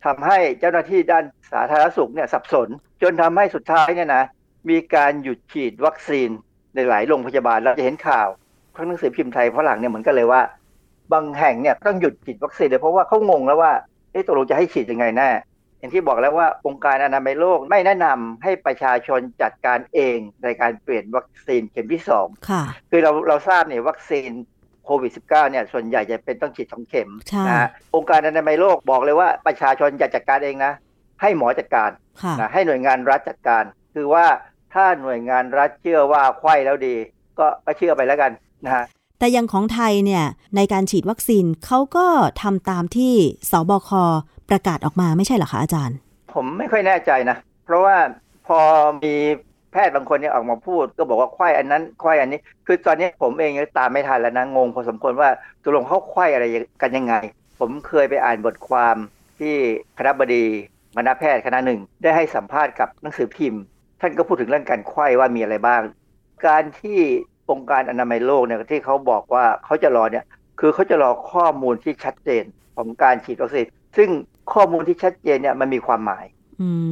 [0.07, 2.69] ทำให้เจ้าหน้าที่ด้านสาธารณสุขเนี่ยสับสน
[3.03, 4.25] จนทำให้สุดท้ายเนี่ยนะ
[4.71, 6.29] มีการหยุดฉีดวัคซีน
[6.75, 8.29] ในหลายโรงพยาบาลเราจะเห็นข่าว
[8.77, 10.43] ทั้งหนังสือพิมพ์ไทยฝรั่งเนี่ยเหมือนกันเลยว่า
[11.13, 13.73] บางแห่งเนี่ยต้องหยุดฉีดวัคซีนเลยเพราะว่าเขางงแล้วว่า
[14.13, 15.31] เอ๊ะตกลงจะให้ฉีดยังไงแน่
[15.79, 24.29] อย่างที่บอกแล้วว่าองค์การอนามัยโลกไม่แนะนำให้ประชาชนจัดการเองในการเปลี่ยนวัคซีนเข็มที่สองค่ะคือเราเราทราบเนี่ยวัคซีน
[24.87, 27.11] โควิด -19 เนี่ยส่วนใหญ่จะเป็นต้องฉีดสองเข็ม
[27.49, 30.73] นะองค์การอนามัยโลกบอกเลยว่าประชาชนอย่าจัดการเองนะ
[31.23, 31.91] ให้หมอจัดการ
[32.41, 33.65] นะให้หน่วยงานรัฐจัดการ
[33.95, 34.27] คือว่า
[34.75, 36.95] ถ้าหน่วยงานรัฐเชื่อว่าไข้แล้วดี
[37.39, 38.31] ก็ก็เชื่อไปแล้วกัน
[38.65, 38.85] นะฮะ
[39.19, 40.25] แต่ยังของไทยเนี่ย
[40.57, 42.07] ในการฉีดวัคซีนเขาก็
[42.43, 43.15] ทำตามที่
[43.51, 43.91] สบค
[44.51, 45.97] ประกาศออกมาไม่ใช่เหรอคะอาจารย์
[46.35, 47.97] ผมไม่ค่อยแน่ใจนะ เพราะว่า
[48.47, 48.61] พอ
[49.05, 49.15] มี
[49.56, 49.56] แพ
[49.87, 55.29] ทย์บางคนเนี่ยออกมาพูด ก็บอกว่าไข้อันนั้นไข้อันนี้ คือตอนนี้ผมเองตามไม่ทันแล้วนะงงพอสมควรว่า
[55.63, 56.45] ตกลงเขาไข้อะไร
[56.83, 57.15] กันยังไง
[57.59, 58.97] ผมเคยไปอ่านบทความ
[59.39, 59.55] ที่
[59.99, 60.45] คณะบดี
[60.97, 63.63] คณะแพทย์คณะหนึ่ง ได้ให้สัมภาษณ์กับหนังสือพิมพ์
[64.01, 65.83] ท่านก็พูดถึงเรื่องการไข้ว่ามีอะไรบ้าง
[66.47, 66.99] การที่
[67.51, 70.25] องค์การอนามัยโลกเนี่ยที่เขาบอกว่าเขาจะรอเนี่ย
[70.61, 72.45] คือเขาจะรอข้อมูลที่ชัดเจน
[72.77, 73.67] ของการฉีดวัคซีน
[73.97, 74.09] ซึ่ง
[74.53, 76.25] ข้อมูลที่ชัดเจนเนี่ยมันมีความหมาย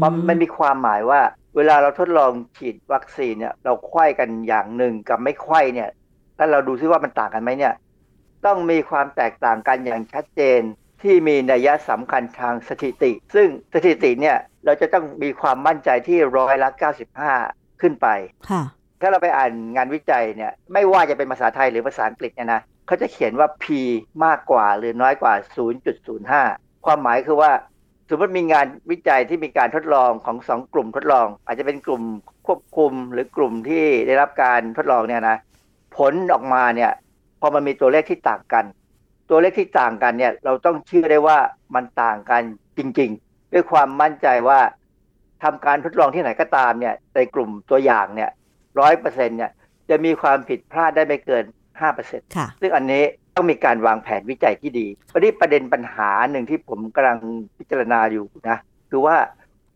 [0.03, 1.21] มันมันมีความหมายว่า
[1.57, 5.91] เวลาเราทดลองฉีดวัคซีนเนี่ยเราไข้กันอย่างหนึ่งกับไม่ไข้เนี่ย
[6.37, 7.75] แล้วเราดูซิว่ามันต่างกันไหมเนี่ย
[8.47, 10.61] ต้องมีความแตกต่างกันอย่างชัดเจน
[11.03, 16.69] ที่มีนัยสำคัญทางสถิติ ซึ่งสถิติเนี่ยเราจะต้องมีความมั่นใจที่ร้อยละ
[17.25, 18.09] 95 ขึ้นไป
[18.51, 18.63] ค่ะ
[19.01, 23.65] ถ้าเราไปอ่านงานวิจัยเนี่ยไม่ว่าจะเป็นภาษาไทยหรือภาษาอังกฤษเนี่ยนะเขาจะเขียนว่า p
[24.25, 25.35] มากกว่าหรือน้อยกว่า
[26.09, 27.53] 0.05 ความหมายคือว่า
[28.09, 32.03] สมมติมีงานวิจัยที่มีการทดลองของสองกลุ่มทดลอง อาจจะเป็นกลุ่ม
[32.47, 35.37] ควบคุมหรือกลุ่มที่ได้รับการทดลองเนี่ยนะ
[35.97, 36.93] ผลออกมาเนี่ย
[37.41, 38.65] พอมันมีตัวเลขที่ต่างกัน
[39.31, 41.39] ตัวเลขที่ต่างกันเนี่ยเราต้องเชื่อได้ว่า
[41.75, 42.43] มันต่างกัน
[42.79, 44.61] จริง ๆ ด้วยความมั่นใจว่า
[45.43, 48.31] ทำการทดลองที่ไหนก็ตามเนี่ยในกลุ่มตัวอย่างเนี่ย
[48.81, 49.51] ร้อยเปอร์เซ็นเนี่ย
[49.91, 51.45] จะมีความผิดพลาดได้ไม่เกิน
[51.81, 52.27] ห้าเปอร์เซ็นต์
[52.61, 53.05] ซึ่งอันนี้
[53.37, 57.19] ต้องมีการวางแผนวิจัยที่ดีวันนี้ประเด็นปัญหาหนึ่งที่ผมกำลัง
[57.59, 58.59] พิจารณาอยู่นะ
[58.91, 59.17] คือว่า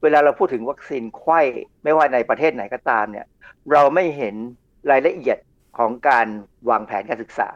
[0.02, 1.40] เวลาเราพูดถึงวัคซีนไข้
[1.84, 3.26] ไม่ว่าในประเทศไหนก็ตามเนี่ย
[3.72, 4.34] เราไม่เห็น
[4.90, 5.38] รายละเอียด
[5.78, 6.26] ของการ
[6.70, 7.48] วางแผนการศึกษา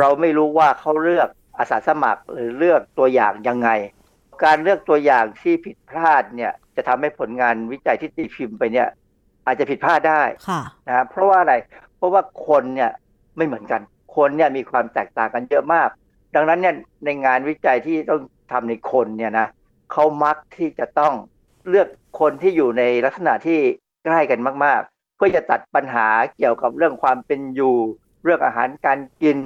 [0.00, 1.28] เราไม่รู้ว่าเขาเลือก
[1.58, 3.70] อาสาสมัครหรือเลือกตัวอย่างยังไง
[4.44, 8.88] การเลือกตัวอย่างที่ผิดพลาดเนี่ยจะทำให้ผลงานวิจัยที่ตีพิมพ์ไปเนี่ย
[9.46, 10.22] อาจจะผิดพลาดได้
[10.88, 11.54] นะเพราะว่าอะไร
[11.96, 12.90] เพราะว่าคนเนี่ย
[13.36, 13.80] ไม่เหมือนกัน
[14.16, 15.88] คนเนี่ยมีความแตกต่างกันเยอะมาก
[16.34, 18.20] ดังนั้นเนี่ยในงานวิจัยที่ต้อง
[18.52, 19.46] ทำในคนเนี่ยนะ
[19.92, 21.14] เขามักที่จะต้อง
[21.68, 21.88] เลือก
[22.20, 23.58] คนที่อยู่ในลักษณะที่
[24.04, 26.06] ใกล้กันมาก ๆ เพื่อจะตัดปัญหา
[26.36, 27.76] เกี่ยวกับเรื่องความเป็นอยู่
[28.24, 29.38] เรื่องอาหารการกิน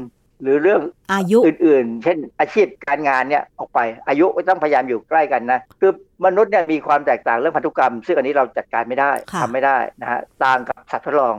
[0.42, 5.92] หรือเรื่องอายุอื่น ๆ เช่น อาชีพการงานเนี่ยออกไปอายุก็ต้องพยายามอยู่ใกล้กันนะคือ
[6.26, 9.12] มนุษย์เนี่ยมีความแตกต่างเรื่องพันธุกรรม ซึ่งอันนี้เราจัดการไม่ได้
[9.42, 11.34] ทำไม่ได้นะฮะต่างกับสัตว์ทดลอง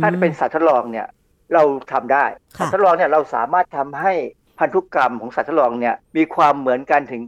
[0.00, 1.06] ถ้าเป็นสัตว์ทดลองเนี่ย
[1.54, 2.24] เราทำได้
[2.58, 4.12] สัตว์ทดลองเนี่ยเราสามารถทำให้
[4.58, 7.22] พันธุกรรมของสัตว์ทดลองเนี่ยมีความเหมือนกันถึง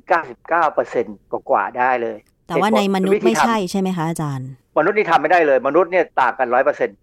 [0.70, 4.48] 99%กว่าได้เลย แต่ว่าในมนุษย์ไม่ใช่ใช่ไหมคะอาจารย์
[4.78, 6.96] มนุษย์นี่ทำไม่ได้เลย มนุษย์เนี่ยต่างกันร้อยเปอร์เซ็นต์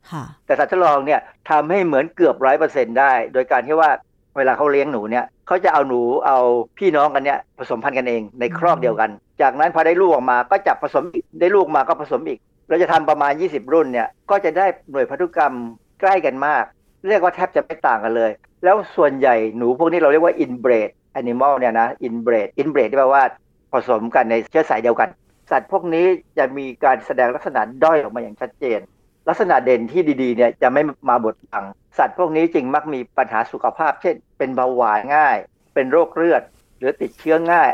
[0.46, 3.90] แต่สัตว์ทดลองเนี่ยทำให้เหมือนเกือบร้อยเปอร์เซ็นต์ได้ โดยการที่ว่า
[4.38, 6.38] เวลาเขาเลี้ยงหนูเนี่ยเขาจะเอาหนูเอา
[6.78, 9.10] พี่น้องกันเนี่ยผสมพันธุ์กันเองในครอบเดียวกัน
[9.42, 11.04] จากนั้นพอได้ลูกออกมาก็จับผสม
[11.40, 12.40] ได้ลูกมาก็ผสมอีก
[12.70, 15.54] เราจะทำประมาณ 20 รุ่นเนี่ยก็จะได้หน่วยพันธุกรรม
[16.02, 16.64] ใกล้กันมาก
[17.10, 18.32] เรียกว่าแทบจะไม่ต่างกันเลย
[18.64, 20.90] แล้วส่วนใหญ่หนูพวกนี้เราเรียกว่า inbred
[21.20, 23.24] animal เนี่ยนะ inbred inbred ที่แปลว่า
[23.74, 25.10] ผสมกันในเชื้อสายเดียวกัน
[25.52, 26.06] สัตว์พวกนี้
[26.38, 28.80] จะมีการแสดงลักษณะด้อยออกมาอย่างชัดเจน
[29.30, 31.66] ลักษณะเด่นที่ดีๆเนี่ยจะไม่มาบดบัง
[31.98, 35.38] สัตว์พวกนี้จึงมักมีปัญหาสุขภาพ เช่น เป็นเบาหวานง่าย
[35.74, 36.42] เป็นโรคเลือด
[36.78, 37.70] หรือติดเชื้อง่าย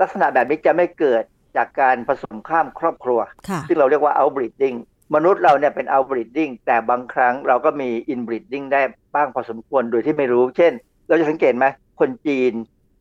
[0.00, 1.22] ลักษณะแบบนี้จะไม่เกิด
[1.56, 3.20] จากการผสมข้ามครอบครัว
[3.68, 4.76] ซึ่งเราเรียกว่า outbreeding
[5.14, 8.80] มนุษย์เราเนี่ยเป็น outbreeding แต่บางครั้งเราก็มี inbreeding ได้
[9.14, 10.72] บ้างพอสมควรโดยที่ไม่รู้ เช่น
[11.08, 11.66] เราจะสังเกตไหม
[12.00, 12.52] คนจีน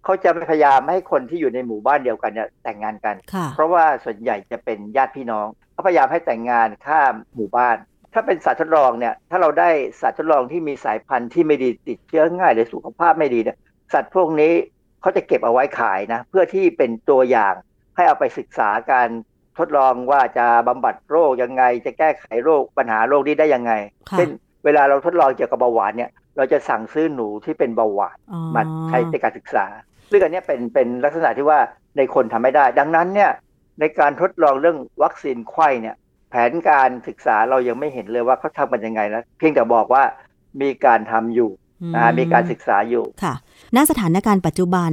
[0.03, 3.15] เขาจะพยายามให้คนที่อยู่ในหมู่บ้านเดียวกันเนี่ยแต่งงานกัน
[3.55, 7.77] เพราะว่าส่วนใหญ่จะเป็นญาติพี่น้องเขาพยายามให้แต่งงานข้ามหมู่บ้าน
[8.13, 9.69] ถ้าเป็นสัตว์ทดลองเนี่ยถ้าเราได้
[10.01, 13.57] สัตว์ทดลองที่มีสายพันธุ์ที่ไม่ดีติดเชื้อง่ายหรือสุขภาพไม่ดีเนี่ย
[13.93, 14.53] สัตว์พวกนี้
[15.01, 17.53] เขาจะเก็บเอาไว้ขายนะเพื่อที่เป็นตัวอย่าง
[17.95, 19.09] ให้เอาไปศึกษาการ
[19.59, 23.73] ทดลองว่าจะบำบัดโรคยังไง จะแก้ไขโรคปัญหาโรคนี้ได้ยังไง
[24.11, 24.29] เช่น
[24.65, 28.17] เวลาเราทดลองเกี่ยวกับเบาหวานเนี่ย เราจะสั่งซื้อหนูที่เป็นเบาหวาน
[28.55, 29.65] มาใช้ในการศึกษา
[30.11, 31.59] ซึ่งอันนี้เป็นเป็นลักษณะที่ว่า
[31.97, 33.31] ในคนทำไม่ได้ ดังนั้นเนี่ย
[33.79, 35.95] ในการทดลองเรื่องวัคซีนไข้เนี่ย
[36.29, 40.03] แผนการศึกษาเรายังไม่เห็นเลยว่าเขาทำกันยังไงนะเพียงแต่บอกว่า
[40.61, 41.51] มีการทำอยู่
[41.95, 43.35] นะมีการศึกษาอยู่ค่ะ
[43.76, 44.91] ณสถานการณ์ปัจจุบัน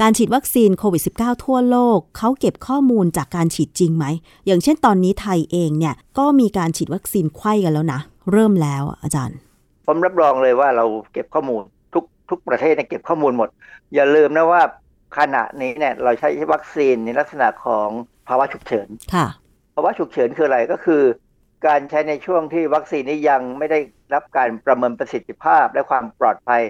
[0.00, 4.04] การฉีดวัคซีนโควิด -19 ทั่วโลก เขาเก็บข้อมูลจากการฉีดจริงไหม
[4.46, 8.00] อย่างเช่นตอนนี้ไทยเองเนี่ย ก็มีการฉีดวัคซีนไข้กันแล้วนะ
[8.32, 9.36] เริ่มแล้วอาจารย์
[9.86, 11.62] ผมรับรองเลยว่าเราเก็บข้อมูล
[11.94, 13.48] ทุกทุกประเทศเนี่ยเก็บข้อมูลหมด
[13.94, 14.62] อย่าลืมนะว่า
[15.18, 17.88] ขณะนี้เนี่ยเราใช้วัคซีนในลักษณะของ
[18.28, 19.26] ภาวะฉุกเฉินค่ะ
[19.74, 21.02] ภาวะฉุกเฉินคืออะไรก็คือ
[21.66, 23.78] การใช้ในช่วงที่วัคซีนนี้ยังไม่ได้
[24.14, 26.62] รับการประเมินประสิทธิภาพและความปลอดภัย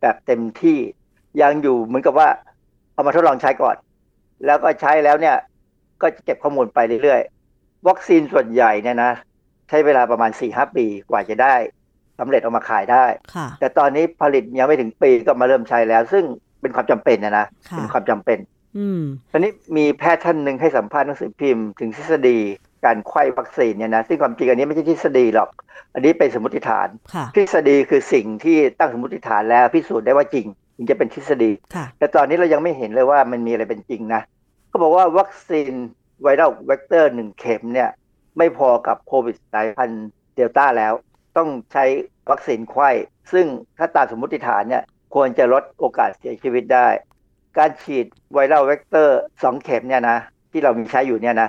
[0.00, 0.78] แบบเต็มที่
[1.42, 2.28] ยังอยู่เหมือนกับว่า
[2.92, 3.76] เอามาทดลองใช้ก่อน
[4.46, 5.36] แล้วก็ใช้แล้วเนี่ย
[6.02, 9.12] ก็จะเก็บข้อมูลไปเรื่อยๆวัคซีนส่วนใหญ่เนี่ยนะ
[9.68, 11.54] ใช้เวลาประมาณ4ี่ห้าปีกว่าจะได้
[12.18, 13.04] สำเร็จออกมาขายได้
[13.60, 16.24] แต่ตอนนี้ผลิตยังไม่ถึงปีก็มาเริ่มใช้แล้ว ซึ่ง
[16.60, 18.38] เป็นความจำเป็นนะนะเป็นความจำเป็น
[18.78, 19.00] อืม
[19.30, 22.38] ตอนนี้มีแพทย์ท่านหนึ่งให้สัมภาษณ์หนังสือพิมพ์ถึงทฤษฎี
[22.84, 25.48] การไข้วัคซีนเนี่ยนะซึ่งความจริงอันนี้ไม่ใช่ทฤษฎีหรอก
[25.94, 26.88] อันนี้เป็นสมมติฐาน
[27.34, 30.46] ทฤษฎีคือสิ่งที่ตั้งสมมติฐานแล้วพิสูจน์ได้ว่าจริง
[30.80, 31.52] ถึงจะเป็นทฤษฎี
[31.98, 34.22] แต่ตอนนี้เรายังไม่เห็นเลยว่ามันมีอะไรเป็นจริงนะ
[34.68, 35.70] เขาบอกว่าวัคซีน
[36.22, 37.90] ไวรัลเวกเตอร์หนึ่งเข็มเนี่ย
[38.38, 40.92] ไม่พอกับโควิดสายพันธุ์เดลต้าแล้ว
[41.36, 41.84] ต้องใช้
[42.30, 42.90] วัคซีนไข้
[43.32, 43.46] ซึ่ง
[43.78, 44.82] ถ้าตามสมมติฐานเนี่ย
[45.14, 46.88] ควรจะลดโอกาสเสียชีวิตได้
[47.58, 50.18] การฉีดviral vector สองเข็มเนี่ยนะ
[50.50, 51.48] ที่เรามีใช้อยู่เนี่ยนะ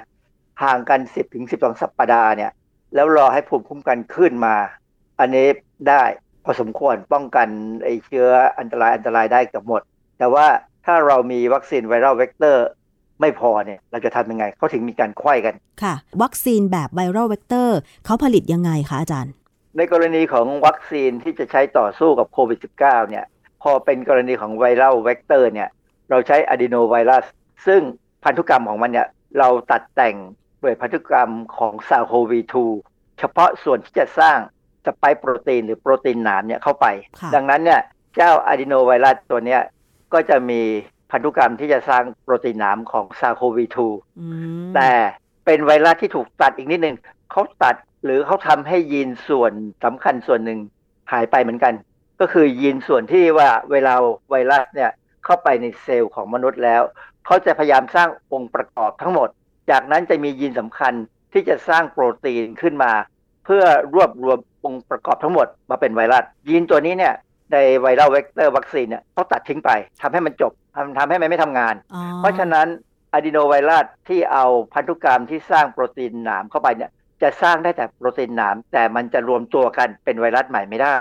[0.63, 2.51] ห่างกัน 10ถึง12 สัปดาห์เนี่ย
[2.95, 4.55] แล้วรอให้ภูมิคุ้มกันขึ้นมา
[5.19, 5.47] อันนี้
[5.89, 6.03] ได้
[6.43, 7.47] พอสมควรป้องกัน
[7.83, 8.27] ไอเชื้อ
[8.59, 9.81] อันตรายอันตรายได้เกือบหมด
[10.19, 10.45] แต่ว่า
[10.85, 12.65] ถ้าเรามีวัคซีน viral vector
[13.21, 19.33] ไม่พอเนี่ยเราจะทำยังไงเขาถึงมีการควยกัน ค่ะ วัคซีนแบบ viral vector เขาผลิตยังไงคะอาจารย์
[19.77, 23.25] ในกรณีของวัคซีนที่จะใช้ต่อสู้กับโควิด -19 เนี่ย
[23.63, 25.69] พอเป็นกรณีของ viral vector เนี่ย
[26.09, 27.26] เราใช้ adenovirus
[27.67, 27.81] ซึ่ง
[28.23, 29.07] พันธุกรรมของมันเนี่ย
[29.39, 30.15] เราตัดแต่ง
[30.61, 34.37] โดยพันธุกรรมของ SARS-CoV-2 เฉพาะส่วนที่จะสร้าง
[34.86, 36.86] สไปโปรตีนหรือโปรตีนหนามเนี่ยเข้าไป
[37.36, 37.82] ดังนั้นเนี่ย
[38.15, 39.61] เจ้า adenovirus ตัวเนี้ย
[40.13, 40.61] ก็จะมี
[41.11, 43.65] พันธุกรรมที่จะสร้างโปรตีนหนามของ SARS-CoV
[44.15, 44.91] 2แต่
[45.45, 46.95] เป็นไวรัสที่ถูกตัดอีกนิดนึง
[47.32, 49.53] เขาตัดหรือเขาทำให้ยีนส่วน
[49.84, 50.59] สำคัญส่วนหนึ่ง
[51.11, 51.73] หายไปเหมือนกัน
[52.19, 53.93] ก็คือยีนส่วนที่ว่าเวลา
[54.29, 54.91] ไวรัสเนี่ย
[55.25, 56.82] เข้าไปในเซลล์ของมนุษย์แล้ว
[57.25, 59.29] เขาจะพยายามสร้างองค์ประกอบทั้งหมด
[59.71, 60.93] จากนั้นจะมียีนสำคัญ
[61.34, 62.91] ที่จะสร้างโปรตีนขึ้นมา
[63.45, 63.63] เพื่อ
[63.95, 67.13] รวบรวมองค์ประกอบทั้งหมดมาเป็นไวรัสยีนตัวนี้เนี่ย
[67.51, 69.71] ใน viral vector วัคซีนเนี่ยเขาตัดทิ้งไป
[70.01, 71.75] ทำให้มันจบทำทำให้มันไม่ทำงาน
[72.17, 72.67] เพราะฉะนั้น
[73.13, 80.93] adenovirus ที่เอาพันธุกรรมที่สร้างโปรตีนหนามเข้าไปเนี่ยจะสร้างได้แต่โปรตีนหนาม แต่มันจะรวมตัวกันเป็นไวรัสใหม่ไม่ได้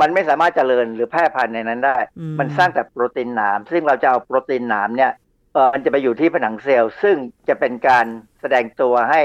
[0.00, 1.96] มันไม่สามารถเจริญหรือแพร่พันธุ์ในนั้นได้
[2.38, 5.12] มันสร้างแต่โปรตีนหนาม ซึ่งเราจะเอาโปรตีนหนามเนี่ย
[5.52, 7.16] เออมันจะไปอยู่ที่ผนังเซลล์ ซึ่ง
[7.48, 8.06] จะเป็นการ
[8.40, 9.22] แสดงตัวให้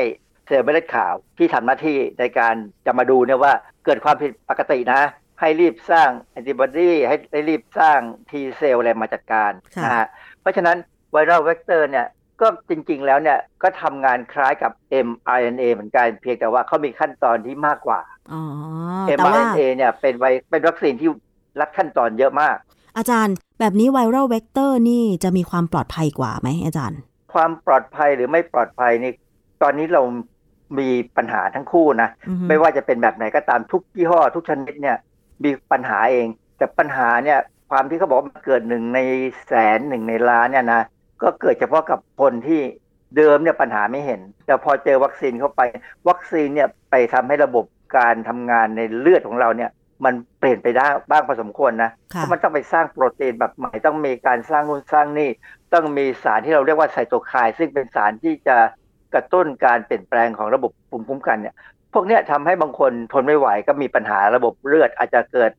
[0.47, 3.53] เซลล์เม็ดเลือดขาวที่ทำหน้าที่ในการจะมาดูเนี่ยว่า
[3.85, 5.01] เกิดความผิดปกตินะ
[5.39, 7.99] ให้รีบสร้างแอนติบอดีให้ให้รีบสร้าง
[8.29, 9.51] T cell อะไรมาจัดการ
[9.83, 10.07] นะฮะ
[10.41, 10.77] เพราะฉะนั้น
[11.11, 12.07] viral vector เนี่ย
[12.41, 14.71] ก็จริง ๆ แล้วเนี่ยก็ทำงานคล้ายกับ
[15.07, 18.01] mRNA เหมือนกันเพียงแต่ว่าเขามีขั้นตอนที่มากกว่า
[19.17, 21.09] mRNA เนี่ยเป็นไวเป็นวัคซีนที่
[21.59, 22.57] รัดขั้นตอนเยอะมาก
[22.97, 26.99] อาจารย์ แบบนี้ไวรัลเวกเตอร์นี่จะมีความปลอดภัยกว่าไหมอาจารย์
[27.33, 29.11] ความปลอดภัยหรือไม่ปลอดภัยนี่
[29.63, 30.01] ตอนนี้เรา
[30.79, 32.09] มีปัญหาทั้งคู่นะ
[32.47, 34.97] ไม่ว่าจะเป็นแบบไหนก็ตามทุกยี่ห้อ ทุกชนิดเนี่ย
[35.43, 37.39] มีปัญหาเอง แต่ปัญหาเนี่ย
[37.69, 38.99] ความที่เขาบอกมันเกิดหนึ่งใน
[39.47, 40.81] แสนหนึ่งในล้านเนี่ยนะ
[41.21, 42.61] ก็เกิดเฉพาะกับคนที่
[43.17, 45.61] เดิมเนี่ยปัญหาไม่เห็น แต่พอเจอวัคซีนเข้าไป
[46.09, 47.65] วัคซีนเนี่ยไปทำให้ระบบ
[47.97, 49.71] การทำงานในเลือดของเราเนี่ย
[50.05, 55.29] มันเปลี่ยนไปได้บ้างพอสมควรนะเพราะมันต้องไปสร้างโปรตีนแบบใหม่ต้องมีการสร้างนู่นสร้างนี่
[55.73, 58.57] ต้องมีสารที่เราเรียกว่าไซโตไคน์ซึ่งเป็นสารที่จะ
[59.13, 61.55] กระตุ้นการเปลี่ยนแปลงของระบบภูมิคุ้มกันเนี่ย
[61.93, 65.51] พวกนี้ทำให้บางคนทนไม่ไหวก็มีปัญหาระบบเลือดอาจจะเกิด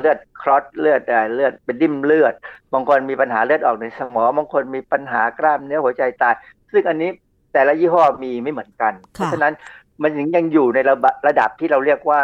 [0.00, 1.00] เลือดคลอตเลือด
[1.34, 2.34] เลือดเป็นดิ่มเลือด
[2.74, 6.34] บางคนมีปัญหาเลือดออกในสมองบางคนมีปัญหากล้ามเนื้อหัวใจตาย
[6.72, 7.10] ซึ่งอันนี้
[7.52, 9.54] แต่ละยี่ห้อมีไม่เหมือนกัน เพราะฉะนั้น
[10.02, 10.94] มันยังอยู่ในระ
[11.26, 12.20] ระดับที่เราเรียกว่า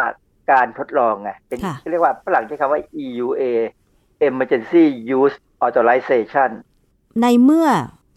[0.53, 1.59] การทดลองไงเป็น
[1.91, 3.43] เรียกว่าฝรั่งใช้คำว่า EUA
[4.29, 4.85] Emergency
[5.19, 6.51] Use Authorization
[7.23, 7.69] ในเมื่อ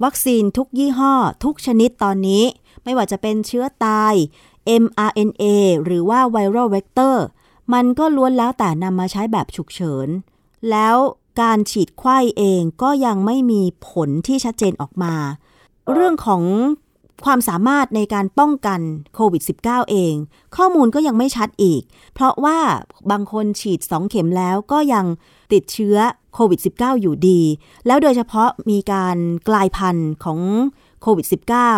[0.04, 2.44] วัคซีนทุกยี่ห้อ ทุกชนิดตอนนี้
[2.84, 4.14] ไม่ว่าจะเป็นเชื้อตาย
[4.84, 5.44] mRNA
[5.86, 7.26] หรือว่าไวรัลเวกเตอร์
[7.74, 10.08] มันก็ล้วนแล้วแต่นำมาใช้แบบฉุกเฉิน
[10.72, 10.96] แล้ว
[11.42, 15.14] การฉีดไข้เองก็ยังไม่มีผลที่ชัดเจนออกมา
[15.92, 16.44] เรื่องของ
[17.26, 18.80] ความสามารถในการป้องกัน
[19.16, 20.14] โควิด -19 เอง
[20.56, 21.82] ข้อมูลก็ยังไม่ชัดอีก
[22.14, 22.60] เพราะว่า
[23.12, 25.06] บางคนฉีด 2 เข็มแล้วก็ยัง
[25.54, 25.98] ติดเชื้อ
[26.34, 27.42] โควิด -19 อยู่ดี
[27.88, 29.18] แล้วโดยเฉพาะมีการ
[29.50, 30.40] กลายพันธุ์ของ
[31.02, 31.26] โควิด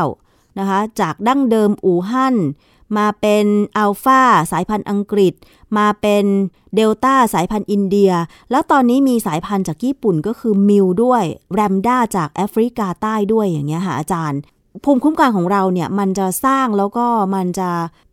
[0.03, 2.35] -19 นะคะ จากดั้งเดิมอู่ฮั่น
[2.97, 3.45] มาเป็น
[3.77, 5.33] อัลฟาสายพันธุ์อังกฤษ
[5.77, 6.25] มาเป็น
[6.75, 8.11] เดลต้าสายพันธุ์อินเดีย
[8.51, 14.39] แล้วตอนนี้มีสายพันธุ์จากญี่ปุ่นก็คือมิวด้วย แรมด้าจากแอฟริกาใต้ด้วยอย่างเงี้ยค่ะอาจารย์
[14.83, 17.69] ภูมิคุ้มกันของเราเนี่ย มันจะสร้างแล้วก็มันจะ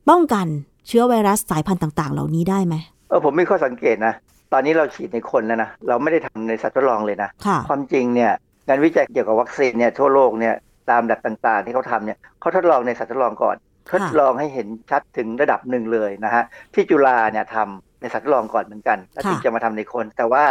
[0.09, 0.47] ป้องกัน
[0.87, 2.75] เชื้อไวรัสสายพันธุ์ต่าง ๆ เหล่านี้ได้ไหม
[3.09, 4.15] เออผมไมีข้อสังเกตนะ
[4.53, 7.31] ตอนนี้เราฉีดในคนแล้วนะ เราไม่ได้ทำในสัตว์ทดลองเลยนะ
[7.69, 8.33] ความจริงเนี่ย
[8.69, 10.55] งานวิจัยเกี่ยวกับวัคซีนเนี่ยทั่วโลกเนี่ย
[10.91, 13.57] ตามดับต่างๆ ที่เขาทำเนี่ยเขาทดลองในสัตว์ทดลองก่อน
[13.93, 16.43] ทดลองให้เห็นชัดถึงระดับหนึ่งเลยนะฮะ
[16.75, 20.45] ที่จุฬาเนี่ยทำในสัตว์ทดลองก่อนเหมือนกัน แล้วถึงจะมาทำในคน แต่ว่า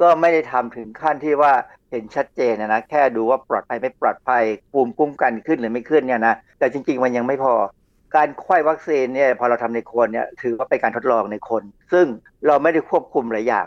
[0.00, 1.52] ก็ไม่ได้ทำถึงขั้นที่ว่า
[1.90, 7.54] เห็นชัดเจนนะแค่ดูว่าปลอดภัยไม่ปลอดภัยภูมิคุ้มกันขึ้นหรือไม่ขึ้นเนี่ยนะแต่จริง ๆ มันยังไม่พอ
[8.16, 12.06] การควยวัคซีนเนี่ยพอเราทำในคนเนี่ยถือว่าเป็นการทดลองในคน ซึ่ง
[12.46, 13.66] เราไม่ได้ควบคุมหลายอย่าง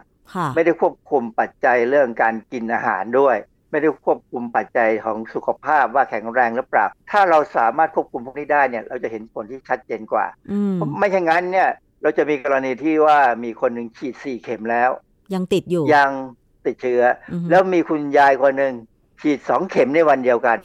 [0.56, 3.38] ไม่ได้ควบคุมปัจจัยเรื่องการกินอาหารด้วย
[3.72, 10.26] ไม่ได้ควบคุมปัจจัยของสุขภาพว่าแข็งแรงหรือเปล่า ถ้าเราสามารถควบคุมพวกนี้ได้เนี่ยเราจะเห็นผลที่ชัดเจนกว่า
[11.00, 11.70] ไม่ใช่งั้นเนี่ย
[12.02, 14.89] เราจะมีกรณีที่ว่ามีคนหนึ่งฉีดสี่เข็มแล้ว
[15.34, 16.12] ยังติดอยู่ยัง
[16.66, 17.04] ติดเชื้อ
[17.50, 18.74] แล้วมีคุณยายคนหนึ่ง
[19.22, 20.58] ฉีดสองเข็มในวันเดียวกัน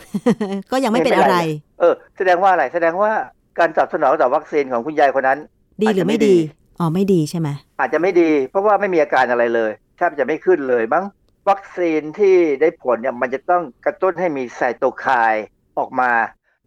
[0.72, 1.36] ก็ยังไม่เป็นอะไร
[1.80, 3.12] เออ แสดงว่าอะไร แสดงว่า
[3.60, 5.38] การตอบสนองต่อวัคซีนของคุณยายคนนั้น
[5.82, 6.36] ดีหรือไม่ดี
[6.78, 7.48] อ๋อไม่ดีใช่ไหม
[7.80, 11.04] อาจจะไม่ดี เพราะว่าไม่มีอาการอะไรเลยแทบจะไม่ขึ้นเลยมั้ง
[11.50, 15.44] วัคซีนที่ได้ผลเนี่ยมันจะต้องกระตุ้นให้มีไซโตไคน์
[15.78, 16.12] ออกมา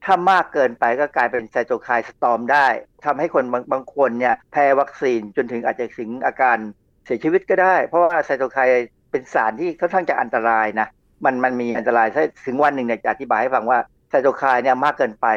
[0.05, 2.67] ถ้ามากเกินไปก็กลายเป็นไซโตไคน์สตอมได้
[3.05, 6.57] ทำให้คนบางบางคนเนี่ยแพ้วัคซีนจนถึงอาจจะถึงอาการ
[7.05, 10.87] เสียชีวิตก็ได้ เพราะว่าไซโตไคน์เป็นสารที่ค่อนข้างจะอันตรายนะ
[11.25, 13.79] มันมันมีอันตรายถ้าถึงวันหนึ่งเนี่ยจะอธิบายให้ฟังว่า
[14.09, 15.27] ไซโตไคน์เนี่ยมากเกินไป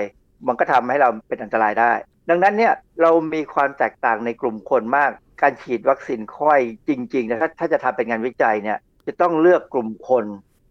[0.46, 1.92] มันก็ทำให้เราเป็นอันตรายได้
[2.30, 2.72] ดังนั้นเนี่ย
[3.02, 5.10] เรามีความแตกต่างในกลุ่มคนมาก
[5.42, 10.24] การฉีดวัคซีนไขว้จริงๆนะถ้าถ้าจะทำเป็นงานวิจัยเนี่ยจะต้องเลือกกลุ่มคน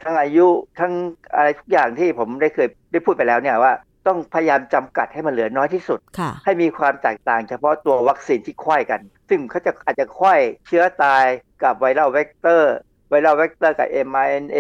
[0.04, 0.48] ทั้งอายุ
[0.80, 0.94] ทั้ง
[1.36, 3.74] อะไรทุกอย่างที่ผมได้เคยได้พูดไปแล้วเนี่ยว่า
[4.08, 6.00] ต้องพยายามจำกัดให้มันเหลือน้อยที่สุด
[6.46, 11.26] ให้มีความแตกต่างเฉพาะตัววัคซีนที่ควยกัน ซึ่งเขาจะอาจจะควยเชื้อตาย
[11.64, 12.76] กับ viral vector
[13.10, 14.58] viral vector กับ mRNA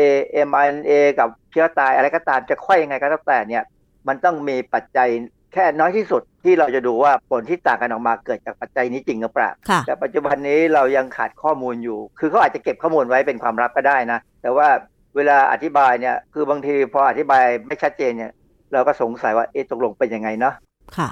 [0.47, 3.63] mRNA กับเชื้อตายอะไรก็ตามจะควยยังไงก็แล้วแต่เนี่ย
[4.07, 5.09] มันต้องมีปัจจัย
[5.53, 9.49] แค่น้อยที่สุดที่เราจะดูว่าผลที่ต่างกันออกมาเกิดจากปัจจัยนี้จริงหรือเปล่า
[9.87, 14.67] แต่ปัจจุบันนี้เรายังขาดข้อมูลอยู่ คือเขาอาจจะเก็บข้อมูลไว้เป็นความลับก็ได้นะ แต่ว่า
[15.15, 18.31] เวลาอธิบายเนี่ย คือบางทีพออธิบายไม่ชัดเจนเนี่ย
[18.73, 20.53] เราก็สงสัยว่าเอ๊ะตกลงเป็นยังไงเนาะ
[20.97, 21.09] ค่ะ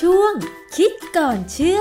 [0.00, 0.32] ช่วง
[0.76, 1.80] คิดก่อนเชื่อ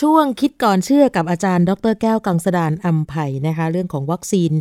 [0.00, 4.52] ช่วงคิดก่อนเชื่อกับอาจารย์ ดรแก้วกังสดานอัมไผ่นะคะเรื่องของวัคซีน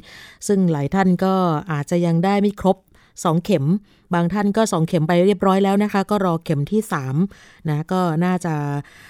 [0.47, 1.35] ซึ่งหลายท่านก็
[1.71, 2.77] อาจจะยังได้ไม่ครบ
[3.09, 3.65] 2 เข็ม
[4.13, 6.81] บางท่านก็ 2 เข็มไปเรียบร้อยแล้วนะคะ ก็รอเข็มที่
[7.23, 8.53] 3นะก็น่าจะ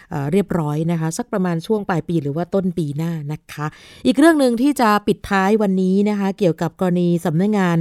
[0.10, 3.66] เเรียบร้อยนะคะ สักประมาณช่วงปลายปีหรือว่าต้นปีหน้านะคะ
[4.06, 7.80] อีกเรื่องหนึ่งที่จะปิดท้ายวันนี้นะคะ เกี่ยวกับกรณีสำนักงงาน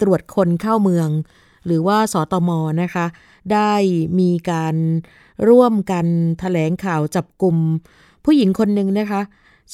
[0.00, 1.08] ตรวจคนเข้าเมือง
[1.66, 2.50] หรือว่าสตม
[2.82, 3.06] นะคะ
[3.52, 3.72] ได้
[4.20, 4.76] มีการ
[5.48, 7.56] ร่วมกันถแถลงข่าวจับกลุ่ม
[8.24, 9.22] ผู้หญิงคนหนึ่งนะคะ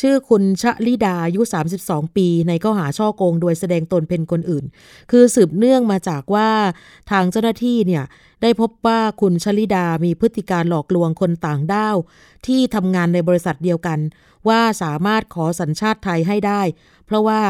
[0.00, 1.40] ชื่อคุณชะลิดาอายุ
[1.78, 4.64] 32 ปี ในข้อหาช่อโกงโดยแสดงตนเป็นคนอื่น
[5.10, 6.48] คือสืบเนื่องมาจากว่า
[7.10, 8.04] ทางเจ้าหน้าที่เนี่ย
[8.42, 11.96] ได้พบว่าคุณชลิดามีพฤติการหลอกลวงคนต่างด้าว
[12.46, 13.98] ที่ทำงานในบริษัทเดียวกัน
[14.48, 16.62] ว่าสามารถขอสัญชาติไทยให้ได้
[17.06, 17.42] เพราะว่า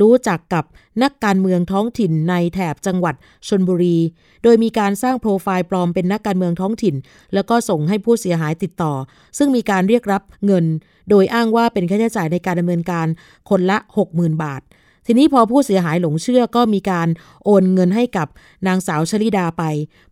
[0.00, 0.64] รู้จักกับ
[1.02, 3.14] นักการเมืองท้องถิ่นในแถบจังหวัด
[3.48, 3.98] ชนบุรี
[4.42, 6.94] โดยมีการสร้างโปรไฟล์ปลอมเป็นนักการเมืองท้องถิ่น
[7.34, 8.92] แล้วก็ส่งให้ผู้เสียหายติดต่อ
[9.38, 10.64] ซึ่งมีการเรียกรับเงิน
[11.10, 13.06] โดยอ้างว่าเป็นค่าใช้จ่ายในการดำเนินการ
[13.50, 13.78] คนละ
[14.10, 14.62] 60,000 บาท
[15.06, 17.08] ทีนี้พอผู้เสียหายหลงเชื่อก็มีการ
[17.44, 18.28] โอนเงินให้กับ
[18.66, 19.62] นางสาวชลิดาไป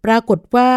[0.04, 0.70] ปรากฏว่า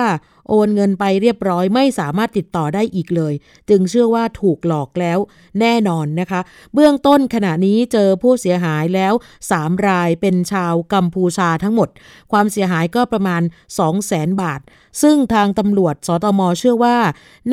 [0.49, 3.33] โอนเงินไปเรียบร้อยไม่สามารถติดต่อได้อีกเลย
[3.69, 5.19] จึงเชื่อว่าถูกหลอกแล้ว
[5.59, 6.41] แน่นอนนะคะ
[6.73, 9.13] เบื้องต้นขณะนี้เจอผู้เสียหายแล้ว
[9.49, 11.89] 3 รายเป็นชาวกัมพูชาทั้งหมด
[12.31, 14.61] ความเสียหายก็ประมาณ 2 0 0แสนบาท
[15.01, 16.97] ซึ่งทางตำรวจสตมเชื่อว่า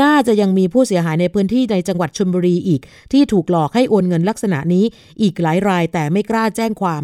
[0.03, 2.81] น่าจะยังมีผู้เสียหายในพื้นที่ในจังหวัดชลบุรีอีก
[3.13, 4.85] ที่ถูกหลอกให้โอนเงินลักษณะนี้
[5.23, 7.03] อีกหลายรายแต่ไม่กล้าแจ้งความ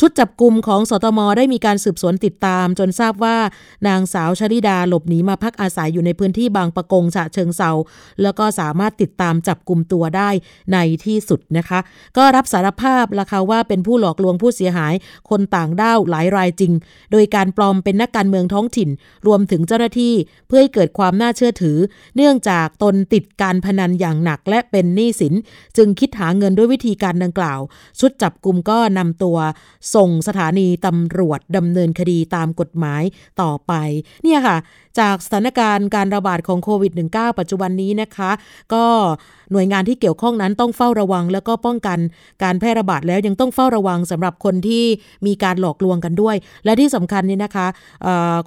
[0.00, 3.36] ชุดจับกลุ่มของสตมได้มีการสืบสวนติดตาม จนทราบว่า
[3.88, 7.70] นางสาวชลิดาหลบหนีมาพักอาศัยอยู่ในพื้นที่บางปะกงฉะเชิงเซา
[8.22, 10.30] แล้วก็สามารถติดตามจับกลุ่มตัวได้
[10.72, 11.78] ในที่สุดนะคะ
[12.16, 14.94] ก็รับสารภาพละค่ะว่าเป็นผู้หลอกลวงผู้เสียหาย
[15.30, 16.72] คนต่างด้าวหลายรายจริง
[17.12, 18.88] โดยการปลอมเป็นนักการเมืองท้องถิ่น
[19.26, 20.14] รวมถึงเจ้าหน้าที่
[20.46, 21.78] เพื่อให้เกิดความน่าเชื่อถือ
[22.16, 25.34] เนื่องจากตนติดการพนันอย่างหนักและเป็นหนี้สิน
[25.76, 27.60] จึงคิดหาเงินด้วยวิธีการดังกล่าว
[28.00, 29.38] ชุดจับกลุ่มก็นำตัว
[29.94, 33.02] ส่งสถานีตำรวจดำเนินคดีตามกฎหมาย
[33.40, 33.72] ต่อไป
[34.22, 34.56] เนี่ยค่ะ
[34.98, 38.30] จากสถานการณ์การระบาดของโควิด -19 ปัจจุบันนี้นะคะ
[38.74, 38.84] ก็
[39.52, 41.98] หน่วยงานที่เกี่ยวข้องนั้นต้องเฝ้าระวัง แล้วก็ป้องกัน
[42.42, 44.84] การแพร่ระบาดแล้วยังต้องเฝ้าระวังสำหรับคนที่
[45.26, 47.66] มีการหลอกลวงกันด้วย และที่สำคัญนี่นะคะ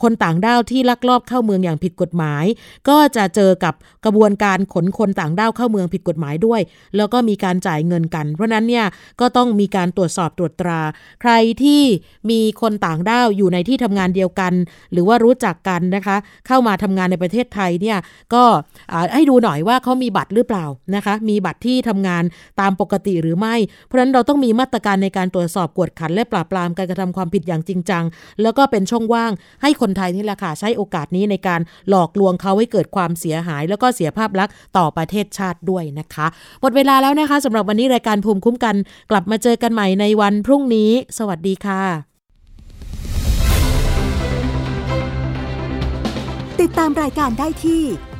[0.04, 2.46] คนต่างด้าวที่ลักลอบเข้าเมืองอย่างผิดกฎหมาย
[2.90, 3.74] ก็จะเจอกับ
[4.06, 6.62] กระบวนการขนคนต่างด้าวเข้าเมืองผิดกฎหมายด้วย
[6.98, 8.86] แล้วก็มีการจ่ายเงินกัน เพราะนั้นเนี่ย
[9.20, 10.82] ก็ต้องมีการตรวจสอบตรวจตรา
[11.22, 11.32] ใคร
[11.64, 11.82] ที่
[12.30, 14.54] มีคนต่างด้าวอยู่ในที่ทำงานเดียวกัน
[14.92, 17.98] หรือว่ารู้จักกันนะคะ เข้ามาทำงานในประเทศไทยเนี่ย
[18.34, 18.44] ก็
[19.14, 22.24] ให้ดูหน่อยว่าเขามีบัตรหรือเปล่านะคะ มีบัตรที่ทำงาน
[22.62, 28.04] ตามปกติหรือไม่ เพราะฉะนั้นเราต้องมีมาตรการในการตรวจสอบกวดขัน และปราบปรามการกระทำความผิดอย่างจริงจัง
[28.42, 29.32] แล้วก็เป็นช่องว่าง
[29.62, 36.28] ให้คนไทยนี่แหละค่ะใช้โอกาสนี้ในการหลอกลวงเขาให้เกิดความเสียหาย แล้วก็เสียภาพลักษณ์ต่อประเทศชาติด้วยนะคะ
[36.62, 38.76] หมดเวลาแล้วนะคะสำหรับวันนี้รายการภูมิคุ้มกัน
[39.12, 41.84] กลับมาเจอกันใหม่ในวันพรุ่งนี้ สวัสดีค่ะ
[46.62, 47.84] ติดตามรายการได้ที่